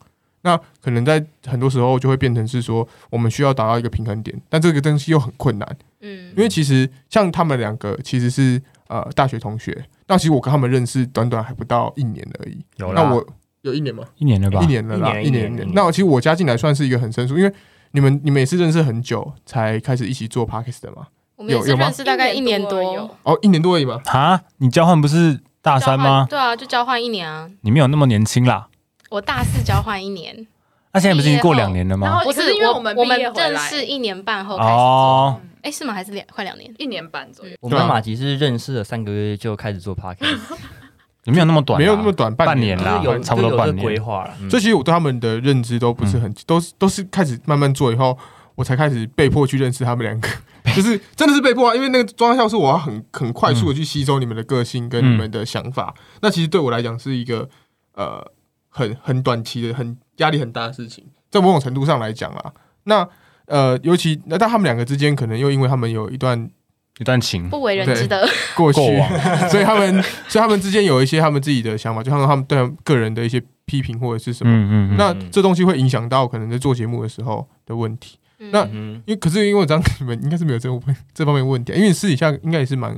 [0.43, 12.65] 那可能在很多时候就会变成是说，我们需要达到一个平衡点，但这个东西又很困难，嗯因为其实像他们两个其实是呃大学同学，那其实我跟他们认识短短还不到一年而已。
[12.77, 13.27] 有，那我
[13.63, 14.05] 有一年吗？
[14.19, 14.67] 一年了吧一？
[14.67, 17.53] 年了啦，一年一年那其实我加进来算是一个很生疏，因为
[17.93, 21.07] 你们你们也是认识很久才开始一起做 podcast 的吗？
[21.37, 24.01] 我们也是有有吗认识大概一年有多，哦，一年多而已吗？
[24.07, 26.27] 啊，你交换不是大三交换吗？
[26.31, 27.51] 对啊，就交换一年啊。
[27.61, 28.69] 你没有那么年轻啦。
[29.11, 30.47] 我大四交换一年，
[30.93, 32.23] 那现在不是已经过两年了吗？
[32.25, 35.93] 不可是因为我我们我们毕业回来认识一年半后开始做，哦，哎是吗？
[35.93, 36.73] 还是两快两年？
[36.79, 40.39] 一年半左右，我们马吉是认识了三个月就开始做 podcast，你
[41.33, 43.85] 没有那么短啊，没有那么短，半年啦差不多半年。
[43.85, 44.35] 规划了。
[44.41, 44.49] 嗯。
[44.51, 48.17] 所以其实我对他们的认知都不是很，都是都是开始慢慢做以后，
[48.55, 50.29] 我才开始被迫去认识他们两个，
[50.75, 57.49] 就是真的是被迫啊，因为那个装校是我要很很快速的去吸收你们的个性跟你们的想法，那其实对我来讲是一个
[57.95, 58.25] 呃
[58.69, 62.53] 很很短期的、很压力很大的事情，在某种程度上来讲啊，
[62.85, 63.07] 那
[63.47, 66.51] 呃尤其那但他们两个之间可能又因为他们有一段
[66.99, 67.49] 一段情。
[67.49, 68.81] 不为人知的，过去，
[69.51, 74.53] 所以他们所以他们之间有一些他们自己的想法，就像他们对他们个人的一些批评或者是什么。
[74.53, 78.19] 嗯嗯嗯，那这东西会影响到可能在做节目的时候的问题，
[78.51, 82.95] 那因为可是因为我知道你们应该是没有这个问这方面问题啊，因为私底下应该也是蛮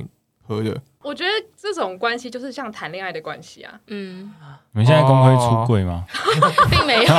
[0.49, 0.75] 合的。
[1.01, 3.73] 我觉得这种关系就是像谈恋爱的关系啊。
[3.87, 4.31] 嗯，
[4.73, 6.03] 你们现在公开出柜吗？
[6.69, 7.13] 并没有，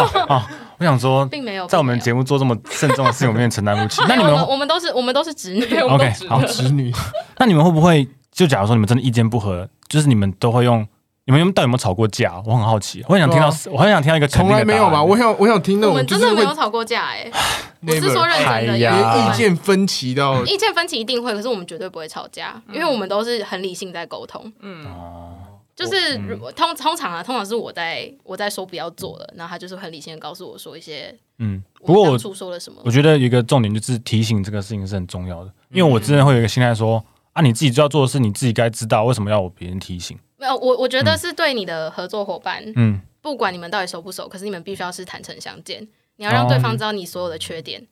[0.78, 4.02] 我想说，并没有，在我们节目做这么慎重的事情，我们也承担不起。
[4.08, 6.92] 那你们我们都是我们都是直女，我们都 OK，好直女，
[7.38, 10.86] 那你们会不会就假如说你们真的意见不合，就是你们都会用？
[11.38, 12.42] 你们到底有没有吵过架？
[12.44, 15.02] 我很好奇，我很想听到，我很想听到一个从来没有吧？
[15.02, 17.30] 我想我想听到我们真的没有吵过架哎，
[17.86, 24.52] 我是说认真的，意见分歧到意见分歧一定会，可是我们绝对不会吵架，因为我们都是很理性在沟通。
[24.60, 25.34] 嗯，哦，
[25.74, 26.26] 就是嗯。
[26.28, 32.80] 如果通通常啊，通常是我在我在说不要做了，然后他就是很理性的告诉我说一些嗯，不过我我当初说了什么。
[32.84, 32.90] 我。
[32.90, 37.02] 觉得一个重点就是提醒这个事情是很重要的，因为我之前会有一个心态说
[37.32, 40.18] 啊，你自己就要做的事，你自己该知道，为什么要我别人提醒？
[40.36, 47.86] 没有，我我觉得是对你的合作伙伴，嗯，不管你们到底熟不熟，可是你们必须要是坦诚相见，你要让对方知道你所有的缺点，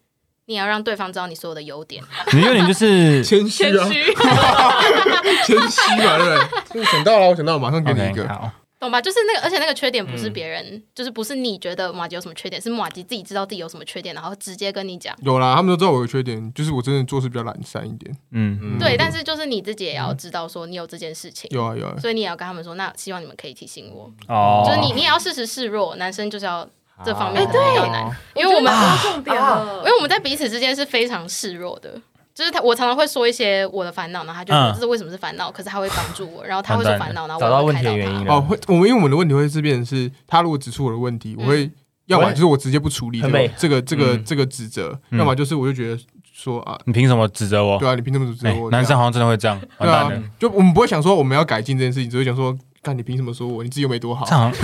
[0.46, 2.02] 你要让对方知道你所有的优点。
[2.32, 4.04] 你优点就是谦虚啊，谦虚，
[5.46, 6.24] 谦虚嘛，对
[6.72, 6.80] 不对？
[6.80, 8.26] 我想到了，我想到了，马上给你一个。
[8.26, 9.00] 好，懂吧？
[9.00, 10.32] 就是那个，而且那个缺点不是嗯。
[10.32, 15.16] 别人，就是不是你觉得马吉有什么缺点，是马吉自己知道自己有什么缺点，然后直接跟你讲。
[15.22, 18.14] 有啦，他们都知道我的缺点，就是我真的做事比较懒散一点。
[18.30, 18.78] 嗯，嗯。
[18.78, 26.68] 对，但是就是你自己也要知道说你有这件事情，有啊有啊，所以你也要跟他们说，那希望你们可以提醒我，哦，就是你你也要适时示弱，男生就是要
[27.04, 32.00] 这方面哎可能比较难，因为我们、我觉得重点了，因为我们在彼此之间是非常示弱的。
[32.38, 37.96] 就是他，我常常会说一些我的烦恼，然后他就说嗯这是为什么是烦恼，可是他会帮助我，然后他会说完蛋了烦恼，然后找到问我会开导他。
[37.96, 38.28] 题的原因。
[38.28, 41.68] 哦，会我们因为我们的问题会是变成是，他如果指出我的问题，我会
[42.06, 46.00] 要么就是我直接不处理这个这个这个嗯这个指责，嗯要么就是我就觉得
[46.32, 47.76] 说啊，你凭什么指责我？
[47.76, 48.70] 对啊，你凭什么指责哎我？
[48.70, 50.08] 男生好像真的会这样，对啊。，
[50.38, 53.64] 就我们不会想说我们要改进这件事情，只会想说，干你凭什么说我？
[53.64, 54.24] 你自己又没多好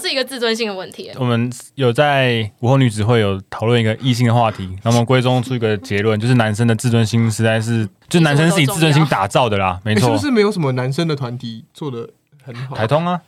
[0.00, 1.10] 是一个自尊心的问题。
[1.16, 10.18] 我们有在午后女子会有讨论一个异性的话题，然后我们归宗出一个结论，就是男生的自尊心实在是，就男生是以自尊心打造的啦，没错哎是不。
[10.18, 12.08] 是没有什么男生的团体做的
[12.42, 12.74] 很好？
[12.74, 13.20] 台通啊，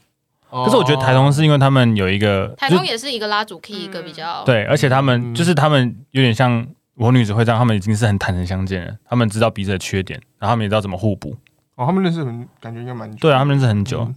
[0.50, 6.66] 哦，可是我觉得台通是因为他们有一个，就台通也是一个拉主 key，一个比较对，而且他们嗯就是他们有点像
[6.96, 11.36] 午后女子会这样，他们已经是很坦诚相见了，他们知道彼此的缺点，然后他们也知道怎么互补。
[11.74, 13.16] 哦，他们认识很感觉应该蛮久。
[13.18, 14.12] 对啊，他们认识很久。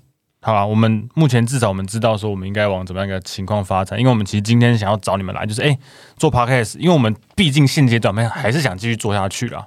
[0.45, 5.75] 好吧，我们目前至少我们知道说我们应该往怎么样一个情况发展，因为我们其实今天想要找你们来，就是哎、
[6.17, 9.65] 做 podcast，因为我们毕竟现阶段我们还是想继续做下去啦，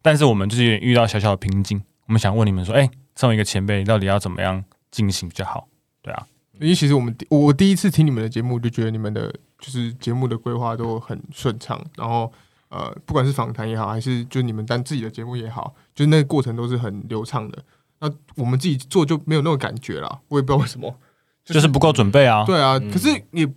[0.00, 5.66] 但是我们就是遇到小小的瓶颈，我们想问你们说，哎、身为一个前辈，到底要怎么样进行比较好？
[6.02, 6.24] 对啊，
[6.60, 12.32] 因为其实我们我第一次听你们的节目，就觉得你们的就是节目的规划都很顺畅，然后
[12.68, 17.58] 呃，不管是访谈也好，还是就你们单自己的节目也好，就那个过程都是很流畅的。
[18.02, 20.92] 那我们自己做就没有那种感觉了，我也不知道为什么，
[21.44, 22.44] 就是不够准备啊。
[22.44, 22.90] 对啊，嗯。
[22.90, 23.48] 可是也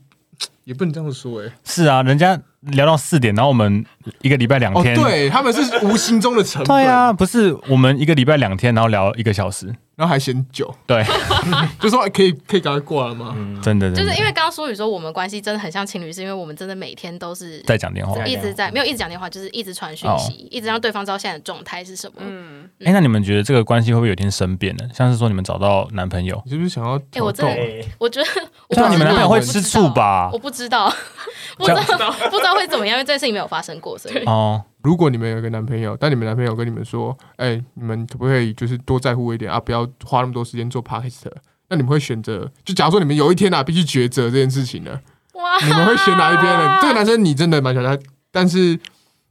[0.65, 2.39] 也不能这样说哎、是啊，人家
[2.71, 3.85] 聊到四点，然后我们
[4.21, 11.03] 一个礼拜两哦，天，对他们是无形中的成本，对啊，，不是我们一个礼拜两天，然后聊一个小时，然后还嫌久，对，
[11.79, 13.33] 就说哎可以可以赶快挂了吗？
[13.37, 14.11] 嗯，真的，真的。
[14.11, 18.15] 就是因为刚刚苏宇说我们关系真的很像情侣，是因为我们真的每天都是在讲电话。
[18.15, 22.15] 对一直在没有一直讲电话，就是一直传讯息，一直让对方知道现在的状态是什么。
[22.19, 24.85] 嗯，哎、那你们觉得这个关系会不会有一天生变呢？
[24.93, 27.87] 像是说你们找到男朋友，你是不是想要挑逗我真的？
[27.99, 28.27] 我觉得
[28.69, 30.37] 我对啊，不知道你们男朋友会吃醋吧我？
[30.39, 30.91] 不知道，
[31.57, 41.31] 不知道不知道会怎么样，因为这件事情没有发生过，所以哦，如果你们有一个男朋友，但你们男朋友跟你们说，哎、你们可不可以就是多在乎我一点啊，不要花那么多时间做 podcast？
[41.69, 42.51] 那你们会选择？
[42.63, 44.99] 就假如说你们有一天啊，必须抉择这件事情呢，
[45.33, 46.79] 哇，你们会选哪一边呢？
[46.81, 48.79] 这个男生你真的蛮喜欢他，但是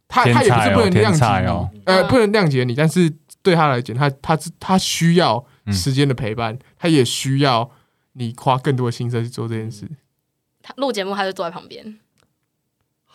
[0.08, 3.12] 他天他也不是不能谅解哦，呃，嗯不能谅解你，但是
[3.42, 7.70] 对他来讲，他他他需要时间的陪伴，他也需要
[8.14, 9.88] 你花更多的心思去做这件事。
[10.62, 12.00] 他录节目他就坐在旁边，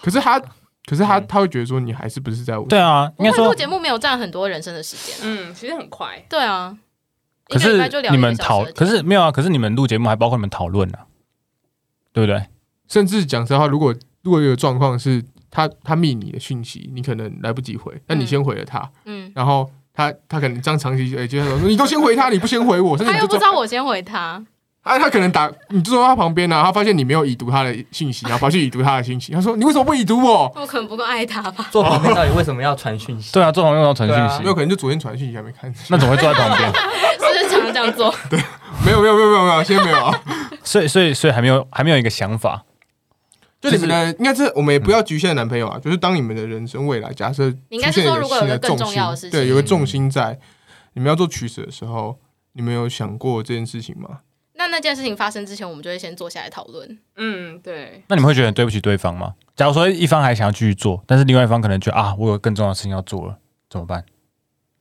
[0.01, 1.27] 可是他，可是他嗯。
[1.27, 5.15] 他会觉得说你还是不是在我对啊，不会录应该说，节目没有占很多人生的时间。
[5.15, 5.21] 啊。
[5.23, 6.77] 嗯，其实很快，对啊，
[7.47, 11.07] 可一个礼拜是就你们讨，小时可是没有啊，可是你们录节目还包括你们讨论啊，
[12.13, 12.47] 对不对？
[12.87, 24.45] 甚至讲实话，如果如果有个状况是他他密你的讯息，你可能来不及回，但你先回了他，嗯，然后他他可能这样长期哎，就是说你都先回他，你不先回我， 甚至他又不知道我先回他，
[24.81, 30.51] 啊，他可能打你坐在他旁边呢、啊，他发现你没有已读他的信息，然后跑去已读他的信息，他说你为什么不已读我？
[30.55, 31.67] 我可能不够爱他吧。
[31.69, 33.31] 坐旁边到底为什么要传讯息？
[33.33, 36.71] 对啊，坐旁边要传讯息没有，，可能就昨天传讯息还没看，那怎么会坐在旁边？
[37.19, 38.13] 是不是常常这样做？
[38.29, 38.39] 对
[38.85, 40.21] 没有没有没有没有没有，现在没有啊。
[40.63, 42.63] 所以，所以，所以还没有，还没有一个想法。
[43.61, 50.39] 就你们的，应该是我们也不要局限男朋友啊，就是当你们的人生未来，假设你应该是说如果有出现一个更新重心，重要的事情对，有个重心在，
[50.93, 52.17] 你们要做取舍的时候，
[52.53, 54.19] 你们有想过这件事情吗？
[54.59, 56.99] 那那件事情发生之前，我们就会先坐下来讨论。
[57.15, 59.33] 嗯，对，那你们会觉得对不起对方吗？
[59.55, 63.37] 假如说一方还想要继续做，但是另外一方可能觉得啊，我有更重要的事情要做了，
[63.69, 64.03] 怎么办？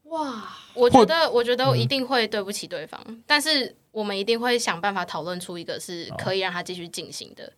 [0.06, 0.42] 哇，
[0.74, 7.52] 我觉得，我觉得一定会对不起对方，但是我们一定会想办法讨论出一个是可以让他继续进行的。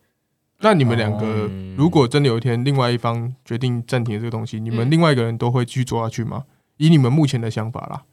[0.59, 6.43] 那你们两个哦如果真的有一天另外一方决定暂停这个东西，你们嗯另外一个人都会继续做下去吗？
[6.77, 8.03] 以你们目前的想法啦，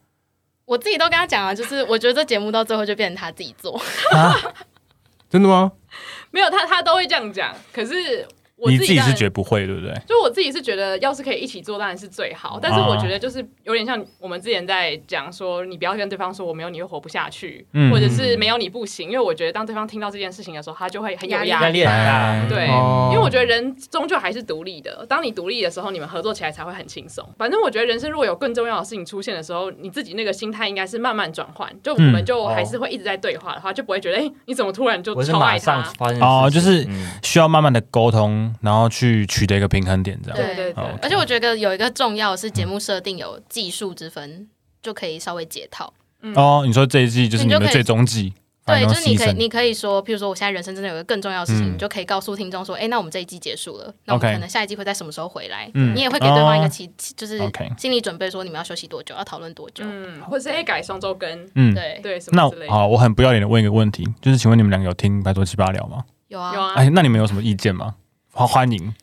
[0.69, 3.81] 我自己都跟他讲了，就是我觉得这节目到最后就变成他自己做。
[5.27, 5.71] 真的吗？
[6.29, 8.23] 没有他他都会这样讲，可是
[8.59, 9.93] 我你自己是觉得不会，对不对？
[10.07, 12.59] 就我自己是觉得，要是可以一起做，当然是最好。
[12.61, 19.09] 但是我觉得就是有点像我们之前在讲说，你不要跟对方说我没有你会活不下去，嗯或者是没有你不行。
[19.09, 25.05] 因为我觉得当对方听到这件事情的时候，他就会很有压力压压力很大，对，哦因为我觉得人终究还是独立的。
[25.07, 27.27] 当你独立的时候，你们合作起来才会很轻松。
[27.37, 31.69] 反正我觉得人生如果有更重要的事情出现的时候，你自己那个心态应该是慢慢转换。
[31.81, 35.83] 就我们就还是会一直在对话的话，就不会觉得哎、你怎么突然就超爱他？
[36.21, 36.85] 哦，就是
[37.23, 40.37] 需要慢慢的沟通，然后去取得一个平衡点，这样。
[40.37, 44.47] 对对对哦，而且我觉得有一个重要是节目设定有技术之分，
[44.81, 45.93] 就可以稍微解套。
[46.35, 48.33] 哦，你说这一季就是你们最终季，
[48.65, 55.71] 对，就是你可以，你可以说，譬如说，我现在人生真的有一个更重要的事情，嗯你就可以告诉听众说，哎、那我们这一季结束了，那我们可能下一季会在什么时候回来？
[55.75, 57.39] 嗯你也会给对方一个哦期，就是
[57.77, 59.85] 心理准备，说你们要休息多久，要讨论多久。
[59.87, 62.71] 嗯，或者是哎改双周更，嗯，对，对什那么之类的。
[62.73, 66.03] 好，我很不要脸的问一个问题，就是请问你们两个有听白多七八聊吗？
[66.27, 66.53] 有啊。
[66.53, 67.95] 有啊，哎，那你们有什么意见吗？
[68.31, 68.93] 欢欢迎，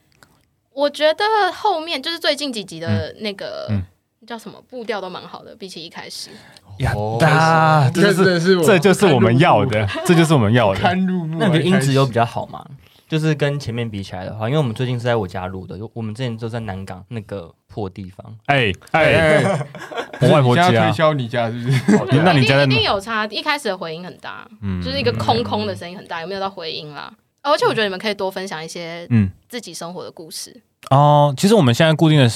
[0.73, 3.83] 我觉得后面就是最近几集的那个、嗯
[4.27, 6.31] 叫什么步调都蛮好的，比起一开始。
[6.79, 10.81] 呀哦哒，这是真的是我这就是我们要的，这就是我们要的。
[10.81, 11.47] 堪入目啊。
[11.47, 12.67] 那你觉得音质有比较较好吗？
[13.09, 18.37] 就是跟前面比起来的话，因为我们最近是在我家录的，就我们之前都在南港那个破地方。
[18.47, 19.45] 哎哎
[20.21, 21.81] 我外婆家推，销你家是不是？
[22.25, 22.91] 那你家一定一定哪？
[22.95, 27.13] 有差，一开始的回音很大，嗯就是一个空空的声音很大，有没有到回音啦？
[27.47, 30.61] 哦而且我觉得你们可以多分享一些嗯自己生活的故事。
[30.91, 32.31] 哦，其实我们现在固定的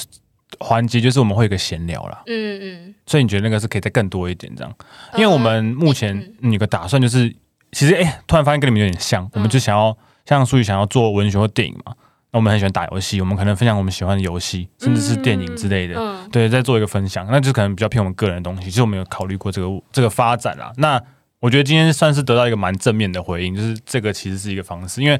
[0.59, 4.73] 环节就是我们会有一个闲聊啦，嗯嗯，所以你觉得那个是可以再更多一点这样？
[5.15, 7.33] 因为我们目前有个打算，就是
[7.71, 9.95] 其实哎、突然发现跟你们有点像，我们就想要
[10.25, 11.93] 像苏宇想要做文学或电影嘛，
[12.31, 15.95] 那我们很喜欢打游戏，我们可能分享我们喜欢的游戏，甚至是电影之类的。
[15.97, 18.63] 嗯对，再做一个分享，那就可能比较偏我们个人的东西。
[18.63, 20.71] 其实我们有考虑过这个这个发展啦。
[20.77, 21.01] 那
[21.41, 25.19] 我觉得今天算是得到一个蛮正面的回应，就是这个其实是一个方式，因为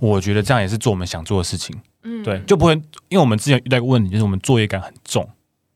[0.00, 1.80] 我觉得这样也是做我们想做的事情。
[2.02, 2.72] 嗯对，就不会
[3.08, 5.26] 因为我们之前遇到一个问题，就是我们作业感很重。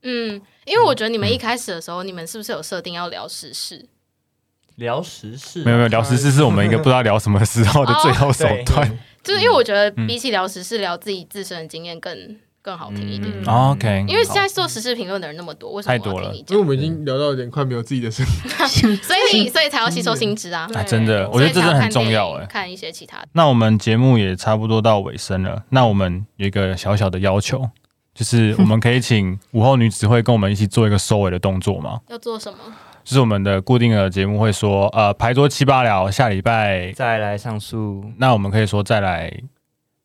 [0.02, 3.86] 嗯，因为我觉得你们一开始的时候，你们是不是有设定要聊时事？
[4.76, 8.98] 聊时事，没有没有，聊时事是我们一个不知道聊什么时候的最后手段。
[9.22, 13.30] 就是因为我觉得嗯比起聊时事，聊自己自身的经验更更好听一点。
[13.30, 16.64] 嗯哦 OK，因为现在做时事评论的人那么多，为什么太多了听你因为我？
[16.64, 20.66] 们已经聊到有点快没有自己的声音， 所以所以才要吸收新知啊。
[20.72, 22.46] 哎，真的，我觉得这真的很重要哎。
[22.46, 23.28] 看一些其他的。
[23.32, 27.68] 那我们节目也差不多到尾声了，那我们有一个小小的要求，
[28.14, 32.00] 就是我们可以请 午后女子会跟我们一起做一个收尾的动作吗？
[32.08, 32.58] 要做什么？
[33.04, 39.30] 就是我们的固定的节目会说，呃，牌桌七八聊，下礼拜，再来上诉，那我们可以说再来，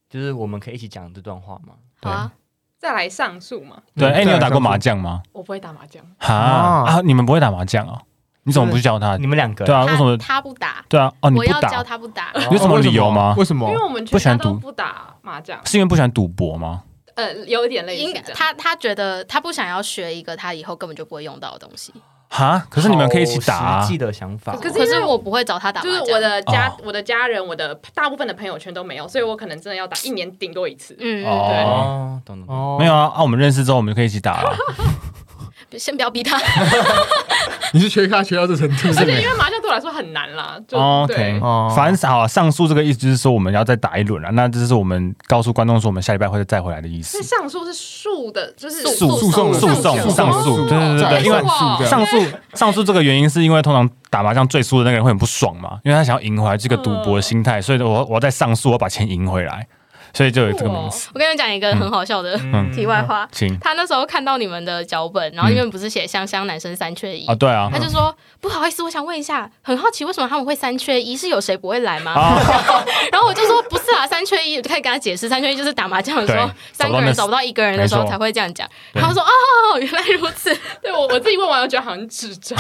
[0.10, 1.76] 就是我们可以一起讲这段话吗？
[2.02, 2.34] 好啊，
[2.80, 5.22] 再来上诉嘛，对，嗯哎，你有打过麻将吗？
[5.34, 8.02] 我不会打麻将，哈啊啊，你们不会打麻将哦？
[8.44, 9.28] 你怎么不去教他你？
[9.28, 10.36] 们两个对啊，为什么他？
[10.36, 12.32] 他不打，对啊，哦，你不我要教打，他不打。
[12.50, 13.36] 有什么理由吗？
[13.38, 13.84] 为什么因为？
[13.84, 16.84] 我们不喜欢赌全家都不打麻将，是因为不喜欢赌博吗？
[17.16, 18.22] 呃，有一点类似应该。
[18.34, 21.94] 他他觉得他不想要学一个他以后根本就不会用到的东西。
[22.30, 23.82] 哈，可是你们可以一起打啊。
[23.82, 26.78] 实际的想法，可是可是我不会找他打，就是我的家、哦。
[26.86, 30.96] 我的家人、我的 大部分的朋友圈都没有，所以我可能真的要打一年顶多一次。
[31.00, 32.56] 嗯，嗯哦，懂懂懂。
[32.56, 32.78] 哦。
[32.80, 34.54] 没有，啊，啊，我们认识之后，我们就可以一起打啊。
[35.70, 36.40] 对，先不要逼他。
[37.72, 41.16] 你是缺咖缺到这程度，而是且因为麻将对我来说很难啦，就、哦对。
[41.16, 41.72] OK，哦。
[41.76, 47.20] 反正好上诉这个意思就是说我们要再打一轮了，那这是我们告诉观众说我们下礼拜会再回来的意思。
[47.20, 47.24] 那。
[47.24, 51.40] 上诉是诉的，就是诉诉讼诉讼诉讼上诉，对对对对，因为
[51.86, 52.18] 上诉
[52.56, 59.68] 上诉这个原因是因为通常打麻将最输的那个人会很不爽嘛，因为他想要赢回来这个赌博的心态，所以我我要再上诉，我把钱赢回来，
[60.14, 61.10] 所以就有这个名词。
[61.14, 63.28] 我跟你们讲一个很好笑的嗯题外话。
[63.32, 71.16] 请他那时候看到你们的脚本，然后你们不是写香香男生三缺一啊，，对啊他，就说不好意思，我想问一下，很好奇为什么他们会三缺一？
[71.16, 72.14] 是有谁不会来吗？
[72.14, 72.40] 啊，
[73.12, 78.68] 然后我就说不是啊，三缺一，我就开始跟他解释，三缺一就是打麻将的时候，三个人找不到一个人的时候才会这样讲。
[78.94, 82.58] 对然后说哦，原来如此，对我我自己问完，我觉得好像智障。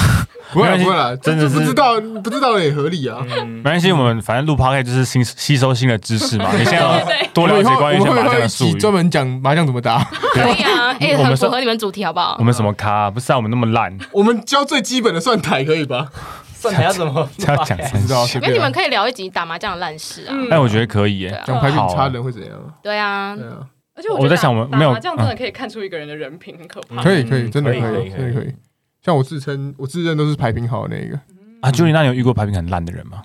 [0.51, 3.19] 不会啦没关系不会啦，真的是不知道不知道也合理啊。
[3.45, 6.49] 没关系，我们反正录 p o 就是新吸收新的知识嘛。
[6.57, 8.73] 你现在多了解关于一些麻我们会将的术语。
[8.79, 12.43] 专门讲麻将怎么打，可以啊，哎，我们是很符合你们主题，好不好我？
[12.43, 13.09] 们什么咖？
[13.09, 16.09] 不是啊，我们那么烂，我们教最基本的算台可以吧？
[16.59, 18.69] 算台要怎么这要讲不三道随因为你们。
[18.71, 20.27] 可以聊一集打麻将的烂事啊。
[20.31, 22.75] 嗯哎，我觉得可以耶讲牌品差人会怎样啊？
[22.83, 23.65] 对啊，对啊，
[23.95, 27.01] 而且我我在想我没有打麻将真的可以看出一个人的人品，很可怕。
[27.01, 28.53] 可以可以，嗯真的可以，可以可以真的可以。
[29.01, 31.15] 像我自称我自认都是牌品好的那个，
[31.61, 33.21] 啊，Julie，那你有遇过牌品很烂的人吗？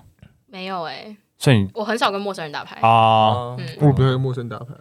[0.49, 2.75] 没有哎，所以我很少跟陌生人打牌。
[2.81, 4.73] 啊，哦嗯，我不要跟陌生人打牌。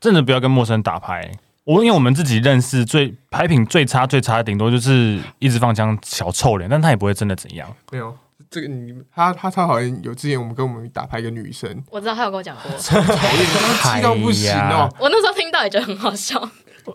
[0.00, 1.30] 真的不要跟陌生人打牌。
[1.64, 7.68] 我因为我们自己认识最牌品最差最差的，顶多就是一直放枪小臭脸，但他也不会真的怎样。
[7.92, 8.16] 没有
[8.48, 13.46] 这个你他他他好像有之前我们跟我们打牌一个女生，我知道他有跟我讲过， 讨厌，
[13.82, 16.40] 他气到不行哎哦， 我那时候听到也觉得很好笑。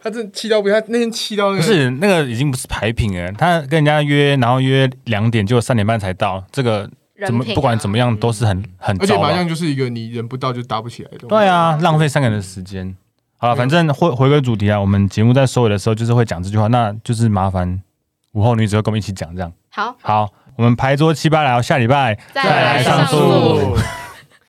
[0.01, 9.17] 他真的气到不行，他那天气到那个不是那个已经不是牌品了，他跟人家约，然后约两点，结果三点半才到，这个人品啊怎么不管怎么样都是很很而且。
[9.17, 11.35] 麻将就是一个你人不到就打不起来的东西。
[11.35, 12.95] 对啊，浪费三个人的时间。
[13.37, 17.81] 好了，反正回回归主题啊，我们节目在收尾的时候就是会讲这句话，那就是麻烦
[18.31, 19.51] 午后女子会跟我们一起讲这样。
[19.69, 23.77] 好，好，我们牌桌七八聊，下礼拜再来上诉诉。